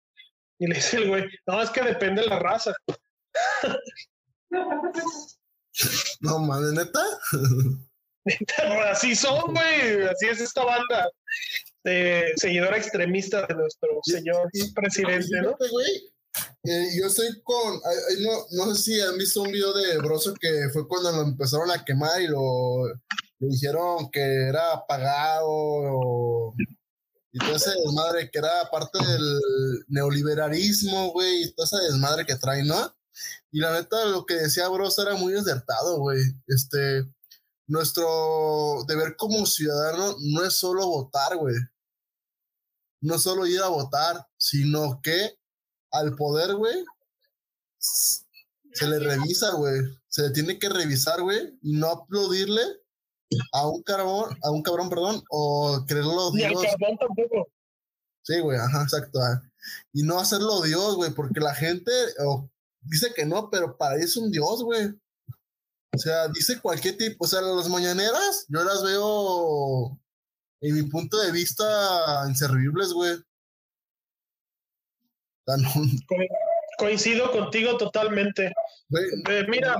Y 0.58 0.66
le 0.66 0.74
dice 0.76 0.98
el 0.98 1.08
güey, 1.08 1.24
no, 1.46 1.62
es 1.62 1.70
que 1.70 1.82
depende 1.82 2.22
de 2.22 2.28
la 2.28 2.38
raza. 2.38 2.72
No, 6.20 6.38
mames, 6.38 6.72
neta. 6.72 7.00
Así 8.90 9.14
son, 9.14 9.52
güey. 9.52 10.02
Así 10.06 10.26
es 10.26 10.40
esta 10.40 10.64
banda 10.64 11.10
de 11.82 12.32
seguidora 12.36 12.78
extremista 12.78 13.46
de 13.46 13.54
nuestro 13.54 13.88
señor 14.02 14.48
y- 14.52 14.72
presidente, 14.72 15.40
¿no? 15.42 15.56
Güey. 15.70 16.13
Eh, 16.64 16.88
yo 16.98 17.06
estoy 17.06 17.40
con. 17.42 17.80
no, 18.20 18.46
no 18.66 18.74
sé 18.74 18.82
si 18.82 19.00
han 19.00 19.16
visto 19.18 19.42
un 19.42 19.52
video 19.52 19.72
de 19.72 19.98
Broso 19.98 20.34
que 20.40 20.68
fue 20.72 20.86
cuando 20.88 21.12
lo 21.12 21.22
empezaron 21.22 21.70
a 21.70 21.84
quemar 21.84 22.20
y 22.22 22.26
lo 22.26 22.86
le 23.40 23.48
dijeron 23.48 24.10
que 24.10 24.20
era 24.20 24.72
apagado 24.72 25.46
o- 25.48 26.54
y 27.32 27.38
todo 27.38 27.56
ese 27.56 27.70
desmadre 27.70 28.30
que 28.30 28.38
era 28.38 28.70
parte 28.70 28.96
del 29.04 29.40
neoliberalismo, 29.88 31.10
güey, 31.12 31.42
y 31.44 31.52
todo 31.52 31.66
ese 31.66 31.78
desmadre 31.90 32.24
que 32.24 32.36
trae, 32.36 32.62
¿no? 32.62 32.96
Y 33.50 33.58
la 33.60 33.72
neta, 33.72 34.04
lo 34.06 34.24
que 34.24 34.34
decía 34.34 34.68
Broso 34.68 35.02
era 35.02 35.16
muy 35.16 35.34
acertado, 35.34 35.98
güey. 35.98 36.20
Este, 36.46 37.04
nuestro 37.66 38.84
deber 38.86 39.16
como 39.16 39.46
ciudadano 39.46 40.16
no 40.20 40.44
es 40.44 40.54
solo 40.54 40.86
votar, 40.86 41.36
güey. 41.36 41.56
No 43.00 43.18
solo 43.18 43.46
ir 43.46 43.60
a 43.60 43.68
votar, 43.68 44.26
sino 44.38 45.00
que 45.02 45.36
al 45.94 46.14
poder, 46.16 46.54
güey, 46.54 46.84
se 47.78 48.88
le 48.88 48.98
revisa, 48.98 49.52
güey. 49.52 49.80
Se 50.08 50.22
le 50.22 50.30
tiene 50.30 50.58
que 50.58 50.68
revisar, 50.68 51.22
güey, 51.22 51.58
y 51.62 51.72
no 51.72 51.88
aplaudirle 51.88 52.62
a 53.52 53.68
un 53.68 53.82
cabrón, 53.82 54.36
a 54.42 54.50
un 54.50 54.62
cabrón, 54.62 54.88
perdón, 54.88 55.22
o 55.30 55.84
creerlo 55.86 56.32
Ni 56.32 56.44
al 56.44 56.50
Dios. 56.50 56.64
tampoco. 56.78 57.48
Sí, 58.22 58.40
güey, 58.40 58.58
ajá, 58.58 58.82
exacto. 58.82 59.20
Y 59.92 60.02
no 60.02 60.18
hacerlo 60.18 60.62
Dios, 60.62 60.96
güey, 60.96 61.12
porque 61.12 61.40
la 61.40 61.54
gente 61.54 61.92
o, 62.24 62.48
dice 62.80 63.12
que 63.14 63.24
no, 63.26 63.50
pero 63.50 63.76
para 63.76 63.96
es 63.96 64.16
un 64.16 64.30
Dios, 64.30 64.62
güey. 64.62 64.88
O 65.94 65.98
sea, 65.98 66.28
dice 66.28 66.60
cualquier 66.60 66.96
tipo, 66.96 67.24
o 67.24 67.28
sea, 67.28 67.40
las 67.40 67.68
mañaneras, 67.68 68.46
yo 68.48 68.64
las 68.64 68.82
veo, 68.82 69.98
en 70.60 70.74
mi 70.74 70.82
punto 70.84 71.18
de 71.18 71.30
vista, 71.30 72.24
inservibles, 72.28 72.92
güey. 72.92 73.16
Coincido 76.78 77.30
contigo 77.30 77.76
totalmente. 77.76 78.46
Eh, 78.46 79.44
mira, 79.48 79.76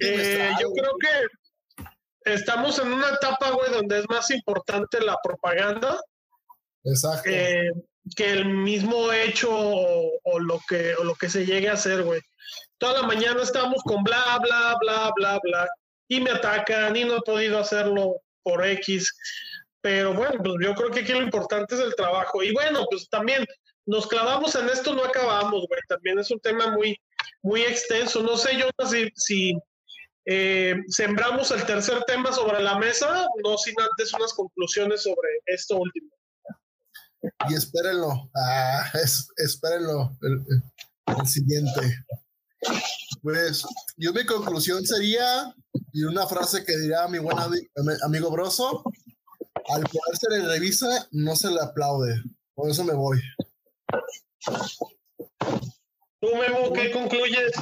eh, 0.00 0.50
yo 0.60 0.70
creo 0.72 0.92
que 1.00 2.32
estamos 2.32 2.78
en 2.78 2.92
una 2.92 3.08
etapa, 3.10 3.50
güey, 3.50 3.70
donde 3.70 4.00
es 4.00 4.08
más 4.08 4.30
importante 4.30 5.00
la 5.00 5.16
propaganda 5.22 6.00
Exacto. 6.84 7.30
eh, 7.30 7.70
que 8.14 8.30
el 8.32 8.46
mismo 8.46 9.12
hecho 9.12 9.48
o, 9.50 10.18
o 10.22 10.38
lo 10.38 10.60
que 10.68 10.94
o 10.96 11.04
lo 11.04 11.14
que 11.14 11.28
se 11.28 11.46
llegue 11.46 11.68
a 11.68 11.74
hacer, 11.74 12.02
güey. 12.02 12.20
Toda 12.78 13.02
la 13.02 13.06
mañana 13.06 13.42
estamos 13.42 13.82
con 13.82 14.02
bla, 14.04 14.38
bla, 14.42 14.76
bla, 14.80 15.12
bla, 15.16 15.40
bla, 15.42 15.68
y 16.08 16.20
me 16.20 16.30
atacan 16.30 16.96
y 16.96 17.04
no 17.04 17.16
he 17.16 17.22
podido 17.22 17.58
hacerlo 17.58 18.20
por 18.42 18.64
X. 18.66 19.14
Pero 19.80 20.14
bueno, 20.14 20.40
pues 20.42 20.54
yo 20.62 20.74
creo 20.74 20.90
que 20.90 21.00
aquí 21.00 21.12
lo 21.12 21.22
importante 21.22 21.74
es 21.74 21.80
el 21.80 21.94
trabajo. 21.94 22.42
Y 22.42 22.52
bueno, 22.52 22.84
pues 22.90 23.08
también 23.08 23.46
nos 23.88 24.06
clavamos 24.06 24.54
en 24.54 24.68
esto, 24.68 24.94
no 24.94 25.02
acabamos, 25.04 25.64
güey. 25.66 25.80
También 25.88 26.18
es 26.18 26.30
un 26.30 26.38
tema 26.40 26.70
muy, 26.72 26.96
muy 27.42 27.62
extenso. 27.62 28.22
No 28.22 28.36
sé 28.36 28.56
yo 28.58 28.66
si, 28.88 29.08
si 29.16 29.58
eh, 30.26 30.76
sembramos 30.88 31.50
el 31.50 31.64
tercer 31.64 32.04
tema 32.04 32.30
sobre 32.32 32.62
la 32.62 32.78
mesa, 32.78 33.26
no 33.42 33.56
sin 33.56 33.74
antes 33.80 34.12
unas 34.12 34.32
conclusiones 34.34 35.02
sobre 35.02 35.28
esto 35.46 35.76
último. 35.76 36.10
Y 37.48 37.54
espérenlo. 37.54 38.30
Ah, 38.36 38.90
es- 39.02 39.28
espérenlo. 39.38 40.16
El, 40.22 40.32
el- 40.48 41.26
siguiente. 41.26 41.80
Pues 43.22 43.64
yo 43.96 44.12
mi 44.12 44.26
conclusión 44.26 44.84
sería, 44.86 45.54
y 45.92 46.02
una 46.04 46.26
frase 46.26 46.64
que 46.64 46.76
diría 46.76 47.08
mi 47.08 47.18
buen 47.18 47.36
ami- 47.38 47.66
amigo 48.04 48.30
Broso, 48.30 48.84
al 49.70 49.82
poder 49.82 50.16
se 50.20 50.30
le 50.30 50.46
revisa, 50.46 51.08
no 51.12 51.34
se 51.34 51.50
le 51.50 51.60
aplaude. 51.60 52.22
Por 52.54 52.70
eso 52.70 52.84
me 52.84 52.92
voy. 52.92 53.18
¿Tú, 56.20 56.28
Memo, 56.34 56.72
qué 56.72 56.90
concluyes? 56.90 57.52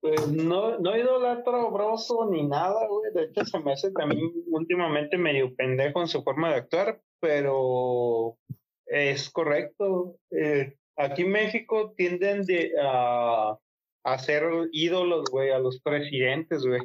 Pues 0.00 0.28
no, 0.28 0.78
no 0.78 0.96
idolatro 0.96 1.70
broso 1.70 2.28
ni 2.30 2.46
nada, 2.46 2.86
güey. 2.88 3.12
De 3.12 3.24
hecho, 3.24 3.44
se 3.44 3.60
me 3.60 3.72
hace 3.72 3.90
también 3.92 4.32
últimamente 4.46 5.18
medio 5.18 5.54
pendejo 5.54 6.00
en 6.00 6.08
su 6.08 6.22
forma 6.22 6.50
de 6.50 6.56
actuar, 6.56 7.00
pero 7.20 8.38
es 8.86 9.28
correcto. 9.30 10.16
Eh, 10.30 10.74
aquí 10.96 11.22
en 11.22 11.32
México 11.32 11.92
tienden 11.96 12.44
de, 12.46 12.72
a, 12.82 13.58
a 14.04 14.18
ser 14.18 14.44
ídolos, 14.72 15.24
güey, 15.30 15.50
a 15.50 15.58
los 15.58 15.80
presidentes, 15.82 16.64
güey. 16.64 16.80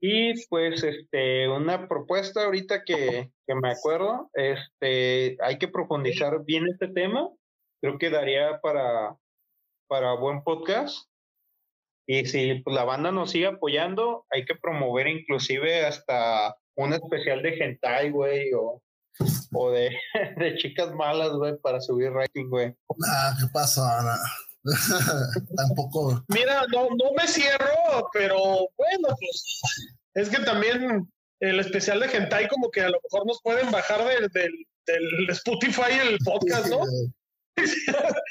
Y 0.00 0.46
pues, 0.48 0.82
este, 0.82 1.48
una 1.48 1.88
propuesta 1.88 2.44
ahorita 2.44 2.84
que, 2.84 3.30
que 3.46 3.54
me 3.54 3.70
acuerdo, 3.70 4.30
este, 4.34 5.36
hay 5.40 5.58
que 5.58 5.68
profundizar 5.68 6.44
bien 6.44 6.66
este 6.68 6.88
tema. 6.88 7.30
Creo 7.80 7.98
que 7.98 8.10
daría 8.10 8.60
para, 8.60 9.16
para 9.88 10.14
buen 10.14 10.42
podcast. 10.42 11.08
Y 12.08 12.26
si 12.26 12.62
la 12.66 12.84
banda 12.84 13.10
nos 13.10 13.30
sigue 13.30 13.46
apoyando, 13.46 14.26
hay 14.30 14.44
que 14.44 14.54
promover 14.54 15.08
inclusive 15.08 15.84
hasta 15.84 16.56
un 16.76 16.92
especial 16.92 17.42
de 17.42 17.56
hentai, 17.56 18.10
güey, 18.10 18.52
o, 18.52 18.82
o 19.52 19.70
de, 19.70 19.90
de 20.36 20.56
chicas 20.56 20.94
malas, 20.94 21.32
güey, 21.32 21.56
para 21.58 21.80
subir 21.80 22.12
rating, 22.12 22.48
güey. 22.48 22.74
Ah, 23.08 23.34
¿qué 23.40 23.46
pasa? 23.52 24.00
Ana? 24.00 24.16
Tampoco. 25.56 26.24
Mira, 26.28 26.64
no, 26.72 26.88
no 26.90 27.12
me 27.16 27.26
cierro, 27.26 28.08
pero 28.12 28.68
bueno, 28.76 29.08
pues 29.18 29.60
es 30.14 30.28
que 30.28 30.42
también 30.44 31.08
el 31.40 31.60
especial 31.60 32.00
de 32.00 32.08
Gentai 32.08 32.48
como 32.48 32.70
que 32.70 32.80
a 32.80 32.88
lo 32.88 32.98
mejor 33.02 33.26
nos 33.26 33.40
pueden 33.42 33.70
bajar 33.70 34.04
del, 34.04 34.28
del, 34.28 34.52
del 34.86 35.30
Spotify 35.30 35.92
el 36.00 36.18
podcast, 36.18 36.68
¿no? 36.68 36.80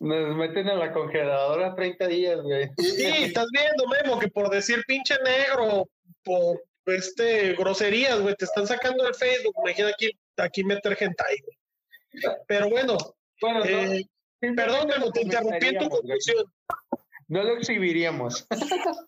Nos 0.00 0.36
meten 0.36 0.68
a 0.68 0.74
la 0.74 0.92
congeladora 0.92 1.74
30 1.74 2.06
días, 2.08 2.40
güey. 2.40 2.68
Sí, 2.78 3.06
estás 3.24 3.46
viendo, 3.52 3.86
Memo, 3.86 4.18
que 4.18 4.28
por 4.28 4.50
decir 4.50 4.82
pinche 4.86 5.16
negro, 5.24 5.88
por 6.24 6.62
este 6.86 7.54
groserías, 7.54 8.20
güey, 8.20 8.34
te 8.34 8.44
están 8.44 8.66
sacando 8.66 9.06
el 9.06 9.14
Facebook, 9.14 9.54
imagina 9.64 9.88
aquí, 9.88 10.10
aquí 10.36 10.64
meter 10.64 10.96
Gentai, 10.96 11.36
güey. 11.40 12.36
Pero 12.48 12.68
bueno, 12.68 12.96
Bueno, 13.40 13.64
eh, 13.64 14.04
perdón, 14.40 14.88
Memo, 14.88 15.12
te 15.12 15.22
interrumpí 15.22 15.66
en 15.66 15.78
tu 15.78 15.88
conclusión. 15.88 16.44
No 17.28 17.44
lo 17.44 17.56
exhibiríamos. 17.56 18.46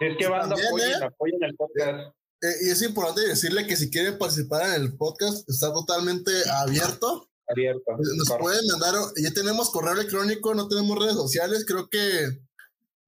es 0.00 0.16
que 0.16 0.26
banda 0.26 0.56
apoyen, 0.56 0.90
¿eh? 0.90 1.04
apoyen 1.04 1.42
el 1.42 1.54
podcast. 1.54 2.14
Eh, 2.42 2.54
y 2.62 2.70
es 2.70 2.80
importante 2.80 3.26
decirle 3.26 3.66
que 3.66 3.76
si 3.76 3.90
quieren 3.90 4.16
participar 4.16 4.74
en 4.74 4.82
el 4.82 4.96
podcast, 4.96 5.46
está 5.48 5.72
totalmente 5.72 6.32
abierto. 6.50 7.28
Abierto. 7.46 7.92
Nos 7.92 8.28
Correcto. 8.28 8.38
pueden 8.38 8.66
mandar, 8.68 8.94
ya 9.16 9.30
tenemos 9.32 9.70
correo 9.70 9.92
electrónico, 9.92 10.54
no 10.54 10.68
tenemos 10.68 10.98
redes 10.98 11.16
sociales. 11.16 11.66
Creo 11.66 11.90
que 11.90 12.40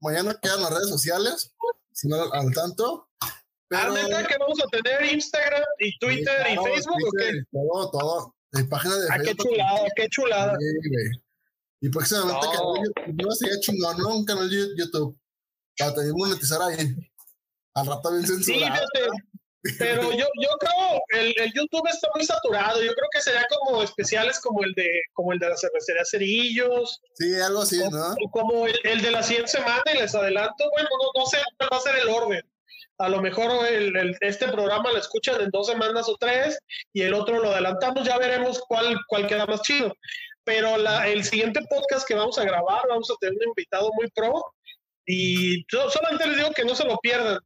mañana 0.01 0.39
quedan 0.43 0.61
las 0.61 0.71
redes 0.75 0.89
sociales, 0.89 1.55
si 1.93 2.09
no 2.09 2.17
al 2.33 2.53
tanto. 2.53 3.09
Ah, 3.21 3.43
Pero, 3.69 3.95
neta, 3.95 4.27
que 4.27 4.37
vamos 4.39 4.59
a 4.63 4.69
tener 4.69 5.15
Instagram 5.15 5.63
y 5.79 5.99
Twitter 5.99 6.35
y 6.51 6.57
Claro, 6.57 6.65
Facebook, 6.65 6.99
¿o 7.07 7.11
qué? 7.19 7.33
Todo, 7.51 7.91
todo. 7.91 8.37
En 8.55 8.69
página 8.69 8.97
de 8.97 9.07
Ah, 9.11 9.19
qué 9.25 9.35
chulada, 9.35 9.81
qué 9.97 10.09
chulada. 10.09 10.57
Sí, 10.59 10.89
güey. 10.89 11.23
Y 11.81 11.89
próximamente 11.89 12.47
No. 12.47 12.53
canal 12.53 12.75
de 12.75 12.81
YouTube. 12.87 13.25
No 13.25 13.31
sería 13.33 13.61
chingón, 13.61 13.99
¿no? 13.99 14.17
Un 14.17 14.25
canal 14.25 14.49
de 14.51 14.69
YouTube. 14.77 15.19
Para 15.79 15.95
tener 15.95 16.13
monetizar 16.15 16.61
ahí. 16.63 16.95
Al 17.75 17.87
rato 17.87 18.11
bien 18.13 18.27
Sí, 18.27 18.35
censurado. 18.35 18.75
fíjate, 18.75 19.23
pero 19.79 20.03
yo, 20.13 20.27
yo 20.41 20.49
creo 20.59 21.01
el, 21.21 21.35
el 21.39 21.53
YouTube 21.55 21.87
está 21.89 22.09
muy 22.15 22.25
saturado. 22.27 22.83
Yo 22.83 22.93
creo 22.95 23.09
que 23.13 23.21
sería 23.23 23.47
como 23.49 23.83
especiales 23.83 24.39
como 24.41 24.63
el 24.65 24.73
de 24.75 24.89
como 25.15 25.33
el 25.33 25.39
de 25.39 25.49
la 25.49 25.57
cervecería 25.57 26.03
Cerillos, 26.05 27.01
Sí, 27.15 27.35
algo 27.41 27.63
así, 27.63 27.81
o, 27.81 27.89
¿no? 27.91 28.11
o 28.13 28.31
como 28.31 28.67
el, 28.67 28.75
el 28.85 29.01
de 29.01 29.11
la 29.13 29.23
100 29.23 29.49
semana 29.49 29.83
y 29.95 29.99
les 29.99 30.15
adelanto, 30.15 30.69
bueno, 30.73 30.89
no, 31.01 31.21
no 31.21 31.27
sé 31.27 31.39
cuál 31.57 31.71
va 31.73 31.77
a 31.79 31.81
ser 31.81 31.97
el 31.97 32.09
orden. 32.09 32.43
A 33.03 33.09
lo 33.09 33.21
mejor 33.21 33.67
el, 33.67 33.97
el- 33.97 34.17
este 34.21 34.49
programa 34.49 34.93
lo 34.93 34.99
escuchan 34.99 35.41
en 35.41 35.51
dos 35.51 35.67
semanas 35.67 36.09
o 36.09 36.17
tres 36.19 36.59
y 36.93 37.03
el 37.03 37.15
otro 37.15 37.41
lo 37.41 37.51
adelantamos, 37.51 38.07
ya 38.07 38.17
veremos 38.19 38.61
cuál, 38.69 38.97
cuál 39.09 39.27
queda 39.27 39.47
más 39.47 39.63
chido. 39.63 39.95
Pero 40.45 40.77
la, 40.77 41.09
el 41.09 41.23
siguiente 41.25 41.61
podcast 41.69 42.07
que 42.07 42.15
vamos 42.15 42.39
a 42.39 42.45
grabar, 42.45 42.83
vamos 42.89 43.11
a 43.11 43.15
tener 43.21 43.37
un 43.39 43.49
invitado 43.49 43.91
muy 43.95 44.09
pro 44.15 44.33
y 45.07 45.65
yo 45.73 45.91
solamente 45.91 46.27
les 46.29 46.37
digo 46.37 46.51
que 46.53 46.65
no 46.65 46.75
se 46.75 46.85
lo 46.85 46.97
pierdan. 46.99 47.39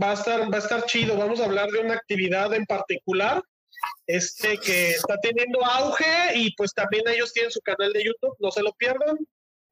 Va 0.00 0.10
a 0.10 0.14
estar, 0.14 0.40
va 0.52 0.56
a 0.56 0.60
estar 0.60 0.84
chido. 0.86 1.16
Vamos 1.16 1.40
a 1.40 1.44
hablar 1.46 1.68
de 1.70 1.78
una 1.80 1.94
actividad 1.94 2.52
en 2.54 2.66
particular 2.66 3.42
este 4.06 4.58
que 4.58 4.90
está 4.90 5.16
teniendo 5.20 5.64
auge 5.64 6.36
y 6.36 6.54
pues 6.56 6.72
también 6.72 7.04
ellos 7.08 7.32
tienen 7.32 7.50
su 7.50 7.60
canal 7.60 7.92
de 7.92 8.04
YouTube, 8.04 8.36
no 8.40 8.50
se 8.50 8.62
lo 8.62 8.72
pierdan. 8.72 9.16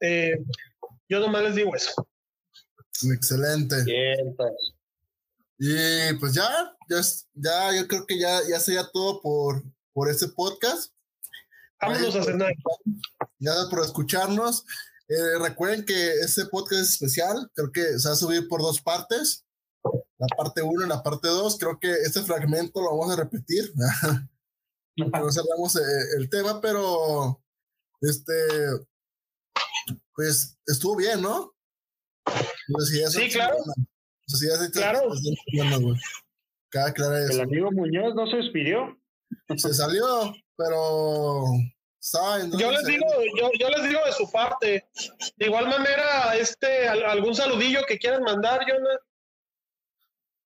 Eh, 0.00 0.36
yo 1.08 1.20
nomás 1.20 1.42
les 1.42 1.54
digo 1.54 1.74
eso. 1.74 1.92
Excelente. 3.12 3.82
Bien, 3.84 4.34
pues. 4.36 4.52
Y 5.58 6.12
pues 6.14 6.34
ya, 6.34 6.48
ya, 6.88 7.00
ya 7.34 7.74
yo 7.80 7.86
creo 7.86 8.06
que 8.06 8.18
ya, 8.18 8.40
ya 8.48 8.58
sería 8.58 8.88
todo 8.92 9.20
por, 9.20 9.62
por 9.92 10.10
este 10.10 10.28
podcast. 10.28 10.92
Vámonos 11.80 12.16
a 12.16 12.24
cenar. 12.24 12.52
Gracias 13.38 13.66
por 13.66 13.80
escucharnos. 13.80 14.64
Eh, 15.08 15.38
recuerden 15.40 15.84
que 15.84 16.12
este 16.20 16.46
podcast 16.46 16.82
es 16.82 16.90
especial. 16.90 17.50
Creo 17.54 17.70
que 17.70 17.98
se 17.98 18.08
va 18.08 18.14
a 18.14 18.16
subir 18.16 18.48
por 18.48 18.60
dos 18.60 18.80
partes. 18.80 19.44
La 20.18 20.26
parte 20.36 20.62
1 20.62 20.86
y 20.86 20.88
la 20.88 21.02
parte 21.02 21.28
2. 21.28 21.58
Creo 21.58 21.78
que 21.78 21.92
este 21.92 22.22
fragmento 22.22 22.80
lo 22.80 22.96
vamos 22.96 23.12
a 23.12 23.22
repetir. 23.22 23.72
no 24.96 25.32
cerramos 25.32 25.76
eh, 25.76 25.80
el 26.18 26.30
tema, 26.30 26.60
pero 26.60 27.42
este, 28.00 28.32
pues 30.14 30.58
estuvo 30.66 30.96
bien, 30.96 31.20
¿no? 31.20 31.54
Son 32.26 33.10
Sí, 33.10 33.28
claro. 33.30 33.56
Están- 34.26 34.70
Claro. 34.70 35.80
güey. 35.80 35.96
Cada 36.70 36.88
aclarar 36.88 37.22
El 37.22 37.30
eso. 37.30 37.42
amigo 37.42 37.70
Muñoz 37.72 38.14
no 38.14 38.26
se 38.26 38.37
despidió. 38.38 38.98
Se 39.56 39.72
salió, 39.74 40.34
pero 40.56 41.44
Yo 42.58 42.70
les 42.72 42.84
digo, 42.84 43.06
yo, 43.38 43.50
yo 43.58 43.68
les 43.70 43.88
digo 43.88 44.00
de 44.04 44.12
su 44.12 44.30
parte. 44.30 44.88
De 45.37 45.46
igual 45.46 45.68
manera, 45.68 46.37
este, 46.37 46.88
al- 46.88 47.04
algún 47.04 47.34
saludillo 47.34 47.80
que 47.88 47.98
quieran 47.98 48.22
mandar, 48.22 48.60
Jonah. 48.68 48.98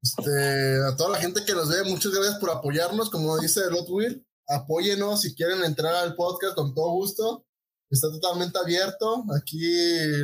Este, 0.03 0.83
a 0.93 0.97
toda 0.97 1.11
la 1.11 1.19
gente 1.19 1.45
que 1.45 1.53
nos 1.55 1.69
ve, 1.69 1.83
muchas 1.85 2.12
gracias 2.12 2.39
por 2.39 2.51
apoyarnos. 2.51 3.11
Como 3.11 3.39
dice 3.39 3.61
Will, 3.89 4.25
apóyenos 4.49 5.23
si 5.23 5.35
quieren 5.35 5.65
entrar 5.65 5.95
al 5.95 6.15
podcast 6.15 6.55
con 6.55 6.75
todo 6.75 6.91
gusto. 6.93 7.45
Está 7.91 8.09
totalmente 8.11 8.59
abierto. 8.59 9.25
Aquí 9.37 9.59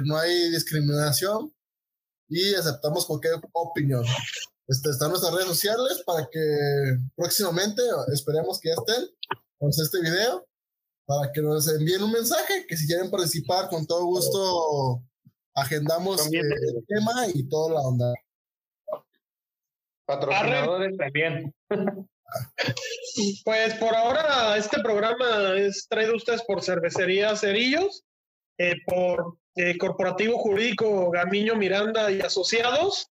no 0.05 0.17
hay 0.19 0.51
discriminación 0.51 1.53
y 2.33 2.55
aceptamos 2.55 3.07
cualquier 3.07 3.35
opinión. 3.53 4.05
Este, 4.67 4.91
están 4.91 5.11
nuestras 5.11 5.35
redes 5.35 5.49
sociales 5.49 6.03
para 6.07 6.27
que 6.31 6.41
próximamente, 7.15 7.83
esperemos 8.13 8.59
que 8.59 8.71
ya 8.71 8.75
estén, 8.75 9.09
con 9.59 9.69
este 9.69 10.01
video, 10.01 10.47
para 11.05 11.31
que 11.31 11.43
nos 11.43 11.69
envíen 11.69 12.03
un 12.03 12.13
mensaje, 12.13 12.67
que 12.67 12.77
si 12.77 12.87
quieren 12.87 13.11
participar, 13.11 13.69
con 13.69 13.87
todo 13.87 14.07
gusto 14.07 15.03
agendamos 15.55 16.27
eh, 16.33 16.39
el 16.39 16.87
tema 16.87 17.27
y 17.35 17.47
toda 17.49 17.75
la 17.75 17.81
onda. 17.81 18.15
Patrocinadores 20.07 20.97
también. 20.97 21.55
Pues 23.45 23.75
por 23.75 23.95
ahora 23.95 24.57
este 24.57 24.81
programa 24.81 25.55
es 25.57 25.87
traído 25.87 26.15
a 26.15 26.17
ustedes 26.17 26.43
por 26.45 26.63
Cervecería 26.63 27.37
Cerillos, 27.37 28.05
eh, 28.59 28.77
por 28.87 29.39
eh, 29.57 29.77
Corporativo 29.79 30.39
Jurídico 30.39 31.11
Gamiño 31.11 31.57
Miranda 31.57 32.11
y 32.11 32.21
Asociados. 32.21 33.09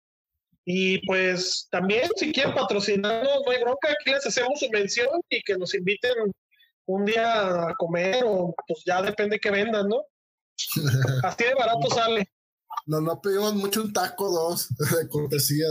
Y 0.65 1.07
pues 1.07 1.69
también 1.71 2.09
si 2.17 2.33
quieren 2.33 2.55
patrocinarnos, 2.55 3.43
no 3.45 3.53
hay 3.53 3.61
bronca, 3.63 3.91
aquí 3.91 4.11
les 4.11 4.25
hacemos 4.27 4.59
su 4.59 4.69
mención 4.71 5.09
y 5.29 5.43
que 5.43 5.59
nos 5.59 5.75
inviten 5.75 6.13
un 6.87 7.05
día 7.05 7.69
a 7.69 7.75
comer 7.75 8.25
o 8.27 8.55
pues 8.67 8.83
ya 8.87 9.03
depende 9.03 9.39
que 9.39 9.51
vendan, 9.51 9.89
¿no? 9.89 10.05
Así 11.23 11.45
de 11.45 11.55
barato 11.55 11.91
sale. 11.91 12.29
No, 12.87 13.01
no 13.01 13.21
pedimos 13.21 13.55
mucho 13.55 13.83
un 13.83 13.93
taco, 13.93 14.31
dos, 14.31 14.69
de 14.99 15.09
cortesía. 15.09 15.67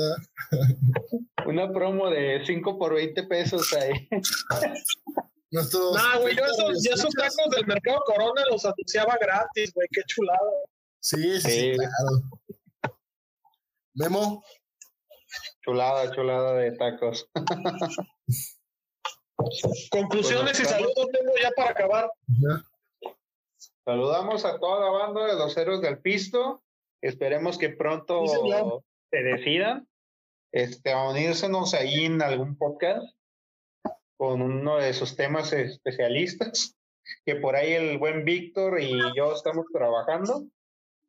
Una 1.45 1.71
promo 1.71 2.09
de 2.09 2.43
5 2.45 2.77
por 2.77 2.95
20 2.95 3.23
pesos 3.23 3.73
ahí. 3.73 4.07
Nuestros. 5.53 5.95
No, 5.95 6.21
güey, 6.21 6.35
yo 6.35 6.43
esos, 6.43 6.83
yo 6.83 6.93
esos 6.95 7.13
tacos 7.13 7.55
del 7.55 7.67
mercado 7.67 8.01
Corona 8.05 8.41
los 8.49 8.65
anunciaba 8.65 9.15
gratis, 9.21 9.71
güey, 9.73 9.87
qué 9.91 10.01
chulada. 10.07 10.51
Sí, 10.99 11.39
sí, 11.39 11.51
sí, 11.51 11.71
claro. 11.77 12.91
Memo, 13.93 14.43
Chulada, 15.63 16.11
chulada 16.13 16.53
de 16.55 16.71
tacos. 16.73 17.29
Conclusiones 19.91 20.59
y 20.59 20.63
Bueno, 20.63 20.77
saludos, 20.77 21.07
Memo, 21.13 21.33
ya 21.41 21.51
para 21.55 21.69
acabar. 21.69 22.09
Saludamos 23.85 24.43
a 24.45 24.59
toda 24.59 24.81
la 24.81 24.89
banda 24.89 25.25
de 25.25 25.35
los 25.35 25.55
héroes 25.55 25.81
del 25.81 25.99
pisto. 25.99 26.63
Esperemos 27.01 27.57
que 27.57 27.69
pronto 27.69 28.25
Sí, 28.27 28.37
se 29.11 29.17
decidan 29.17 29.87
este, 30.51 30.91
a 30.91 31.09
unírsenos 31.09 31.73
ahí 31.73 32.05
en 32.05 32.21
algún 32.21 32.57
podcast 32.57 33.05
con 34.17 34.41
uno 34.41 34.77
de 34.77 34.93
sus 34.93 35.15
temas 35.15 35.51
especialistas, 35.53 36.75
que 37.25 37.35
por 37.35 37.55
ahí 37.55 37.73
el 37.73 37.97
buen 37.97 38.25
Víctor 38.25 38.81
y 38.81 38.97
yo 39.15 39.33
estamos 39.33 39.65
trabajando. 39.73 40.45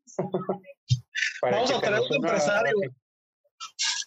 Para 1.40 1.57
Vamos 1.57 1.71
a 1.73 1.81
traer 1.81 2.01
un 2.01 2.17
empresario. 2.17 2.75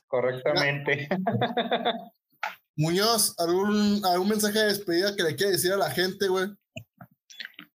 Correctamente. 0.07 1.07
Muñoz, 2.75 3.33
¿algún, 3.39 4.05
algún 4.05 4.29
mensaje 4.29 4.59
de 4.59 4.65
despedida 4.65 5.15
que 5.15 5.23
le 5.23 5.35
quiere 5.35 5.53
decir 5.53 5.73
a 5.73 5.77
la 5.77 5.89
gente, 5.89 6.27
güey? 6.27 6.47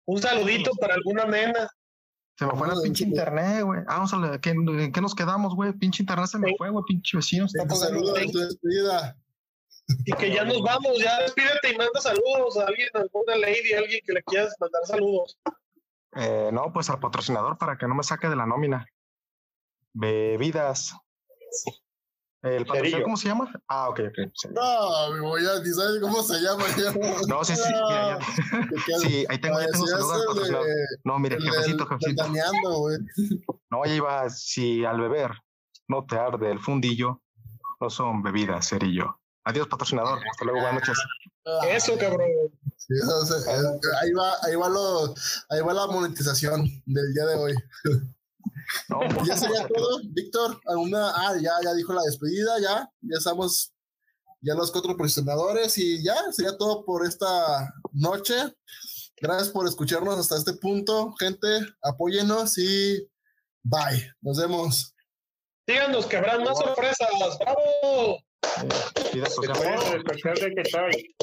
Un 0.04 0.20
saludito 0.20 0.72
para 0.78 0.94
alguna 0.94 1.24
nena. 1.24 1.68
Se 2.36 2.46
me 2.46 2.52
fue 2.52 2.68
la 2.68 2.74
pinche 2.82 3.04
internet, 3.04 3.62
güey. 3.64 3.80
Ah, 3.86 3.96
vamos 3.96 4.12
a 4.12 4.18
ver, 4.18 4.40
¿qué, 4.40 4.50
¿en 4.50 4.92
qué 4.92 5.00
nos 5.00 5.14
quedamos, 5.14 5.54
güey? 5.54 5.72
Pinche 5.72 6.02
internet 6.02 6.26
se 6.26 6.38
me 6.38 6.54
fue, 6.56 6.70
güey. 6.70 6.84
Pinche 6.86 7.16
vecino. 7.16 7.46
Está 7.46 7.74
saludo 7.74 8.16
en 8.16 8.30
tu 8.30 8.38
despedida. 8.38 9.16
Y 10.04 10.12
que 10.12 10.30
ya 10.32 10.44
nos 10.44 10.60
vamos, 10.62 10.98
ya 10.98 11.20
despídete 11.20 11.72
y 11.72 11.76
manda 11.76 12.00
saludos 12.00 12.56
a 12.58 12.66
alguien, 12.66 12.88
alguna 12.94 13.36
lady, 13.36 13.72
alguien 13.72 14.00
que 14.06 14.12
le 14.12 14.22
quieras 14.22 14.54
mandar 14.60 14.82
saludos. 14.86 15.38
Eh, 16.16 16.50
no, 16.52 16.72
pues 16.72 16.90
al 16.90 16.98
patrocinador 17.00 17.56
para 17.58 17.76
que 17.78 17.86
no 17.86 17.94
me 17.94 18.02
saque 18.02 18.28
de 18.28 18.36
la 18.36 18.46
nómina. 18.46 18.86
Bebidas. 19.92 20.94
¿El 22.42 22.64
patrocinador 22.64 23.02
cómo 23.04 23.16
se 23.18 23.28
llama? 23.28 23.52
Ah, 23.68 23.90
ok, 23.90 24.00
ok. 24.08 24.30
sí. 24.34 24.48
No, 24.54 25.12
mi 25.12 25.20
voy 25.20 25.42
a 25.44 25.60
ni 25.62 25.70
sabes 25.72 26.00
cómo 26.00 26.22
se 26.22 26.40
llama. 26.40 26.64
ya. 26.76 26.92
No, 27.28 27.44
sí, 27.44 27.54
sí. 27.54 27.62
mira, 27.68 28.18
ya. 28.18 28.98
Sí, 29.00 29.26
ahí 29.28 29.38
tengo, 29.38 29.60
ya 29.60 29.66
tengo 29.66 29.84
parecías 29.84 29.90
saludo 29.90 30.12
al 30.12 30.16
el 30.16 30.20
de- 30.20 30.26
patrocinador. 30.26 30.66
No, 31.04 31.18
mire, 31.18 31.36
el 31.36 31.42
jefecito, 31.42 31.86
jefecito. 31.86 32.24
No, 33.70 33.84
ya 33.84 33.94
iba, 33.94 34.30
si 34.30 34.84
al 34.86 35.00
beber 35.00 35.32
no 35.86 36.06
te 36.06 36.16
arde 36.16 36.50
el 36.50 36.60
fundillo, 36.60 37.20
no 37.78 37.90
son 37.90 38.22
bebidas, 38.22 38.68
cerillo. 38.70 39.19
Adiós, 39.50 39.66
patrocinador. 39.68 40.18
Hasta 40.30 40.44
luego, 40.44 40.60
buenas 40.60 40.74
noches. 40.80 40.98
Eso, 41.68 41.98
cabrón. 41.98 42.28
Sí, 42.76 42.94
eso 42.94 43.26
se- 43.26 43.50
ahí 44.00 44.12
va, 44.12 44.32
ahí 44.42 44.54
va 44.54 44.68
lo, 44.68 45.14
ahí 45.48 45.60
va 45.60 45.74
la 45.74 45.86
monetización 45.88 46.64
del 46.86 47.14
día 47.14 47.26
de 47.26 47.34
hoy. 47.34 47.54
No, 48.88 49.00
Ya 49.26 49.36
sería 49.36 49.66
todo, 49.66 50.00
Víctor. 50.10 50.60
Alguna, 50.66 51.10
ah, 51.16 51.34
ya, 51.40 51.52
ya 51.64 51.74
dijo 51.74 51.92
la 51.92 52.02
despedida, 52.02 52.60
ya, 52.60 52.88
ya 53.00 53.18
estamos, 53.18 53.72
ya 54.40 54.54
los 54.54 54.70
cuatro 54.70 54.92
patrocinadores 54.92 55.76
y 55.78 56.02
ya 56.04 56.14
sería 56.32 56.56
todo 56.56 56.84
por 56.84 57.04
esta 57.06 57.72
noche. 57.92 58.34
Gracias 59.20 59.48
por 59.50 59.66
escucharnos 59.66 60.18
hasta 60.18 60.36
este 60.36 60.52
punto, 60.54 61.12
gente. 61.18 61.48
Apóyenos 61.82 62.56
y 62.56 63.06
bye. 63.62 64.12
Nos 64.20 64.38
vemos. 64.38 64.94
Síganos 65.66 66.06
que 66.06 66.16
habrán 66.16 66.42
más 66.44 66.56
sorpresas. 66.58 67.08
¡Bravo! 67.40 68.18
De 68.40 69.20
que. 70.50 71.14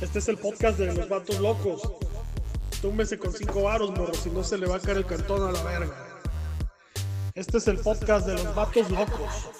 Este 0.00 0.18
es 0.18 0.28
el 0.28 0.38
podcast 0.38 0.78
de 0.78 0.92
los 0.92 1.08
vatos 1.08 1.38
locos. 1.38 1.82
Túmbese 2.80 3.18
con 3.18 3.32
cinco 3.32 3.62
varos, 3.62 3.90
morro, 3.90 4.14
si 4.14 4.30
no 4.30 4.42
se 4.42 4.58
le 4.58 4.66
va 4.66 4.76
a 4.76 4.80
caer 4.80 4.98
el 4.98 5.06
cantón 5.06 5.48
a 5.48 5.52
la 5.52 5.62
verga. 5.62 5.94
Este 7.34 7.58
es 7.58 7.68
el 7.68 7.78
podcast 7.78 8.26
de 8.26 8.34
los 8.34 8.54
vatos 8.54 8.90
locos. 8.90 9.50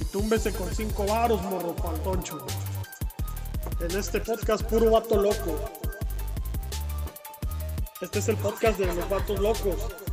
Y 0.00 0.04
túmbese 0.06 0.52
con 0.52 0.72
cinco 0.74 1.04
varos, 1.06 1.42
morro, 1.42 1.74
pantoncho. 1.74 2.46
En 3.80 3.98
este 3.98 4.20
podcast 4.20 4.62
puro 4.64 4.90
vato 4.90 5.20
loco. 5.20 5.58
Este 8.00 8.20
es 8.20 8.28
el 8.28 8.36
podcast 8.36 8.78
de 8.78 8.86
los 8.86 9.08
vatos 9.08 9.40
locos. 9.40 10.09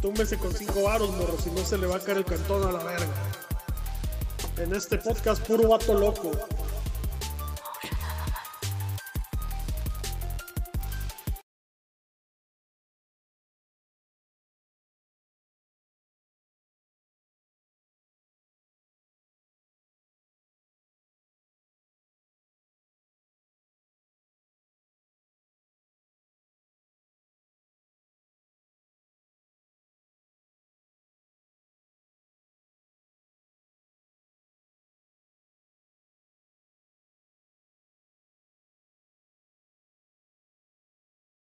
Túmbese 0.00 0.38
con 0.38 0.54
cinco 0.54 0.82
varos, 0.82 1.10
morro, 1.10 1.36
si 1.42 1.50
no 1.50 1.64
se 1.64 1.76
le 1.76 1.86
va 1.86 1.96
a 1.96 2.00
caer 2.00 2.18
el 2.18 2.24
cantón 2.24 2.66
a 2.66 2.72
la 2.72 2.82
verga. 2.82 3.06
En 4.56 4.74
este 4.74 4.96
podcast 4.96 5.46
puro 5.46 5.68
vato 5.68 5.94
loco. 5.94 6.30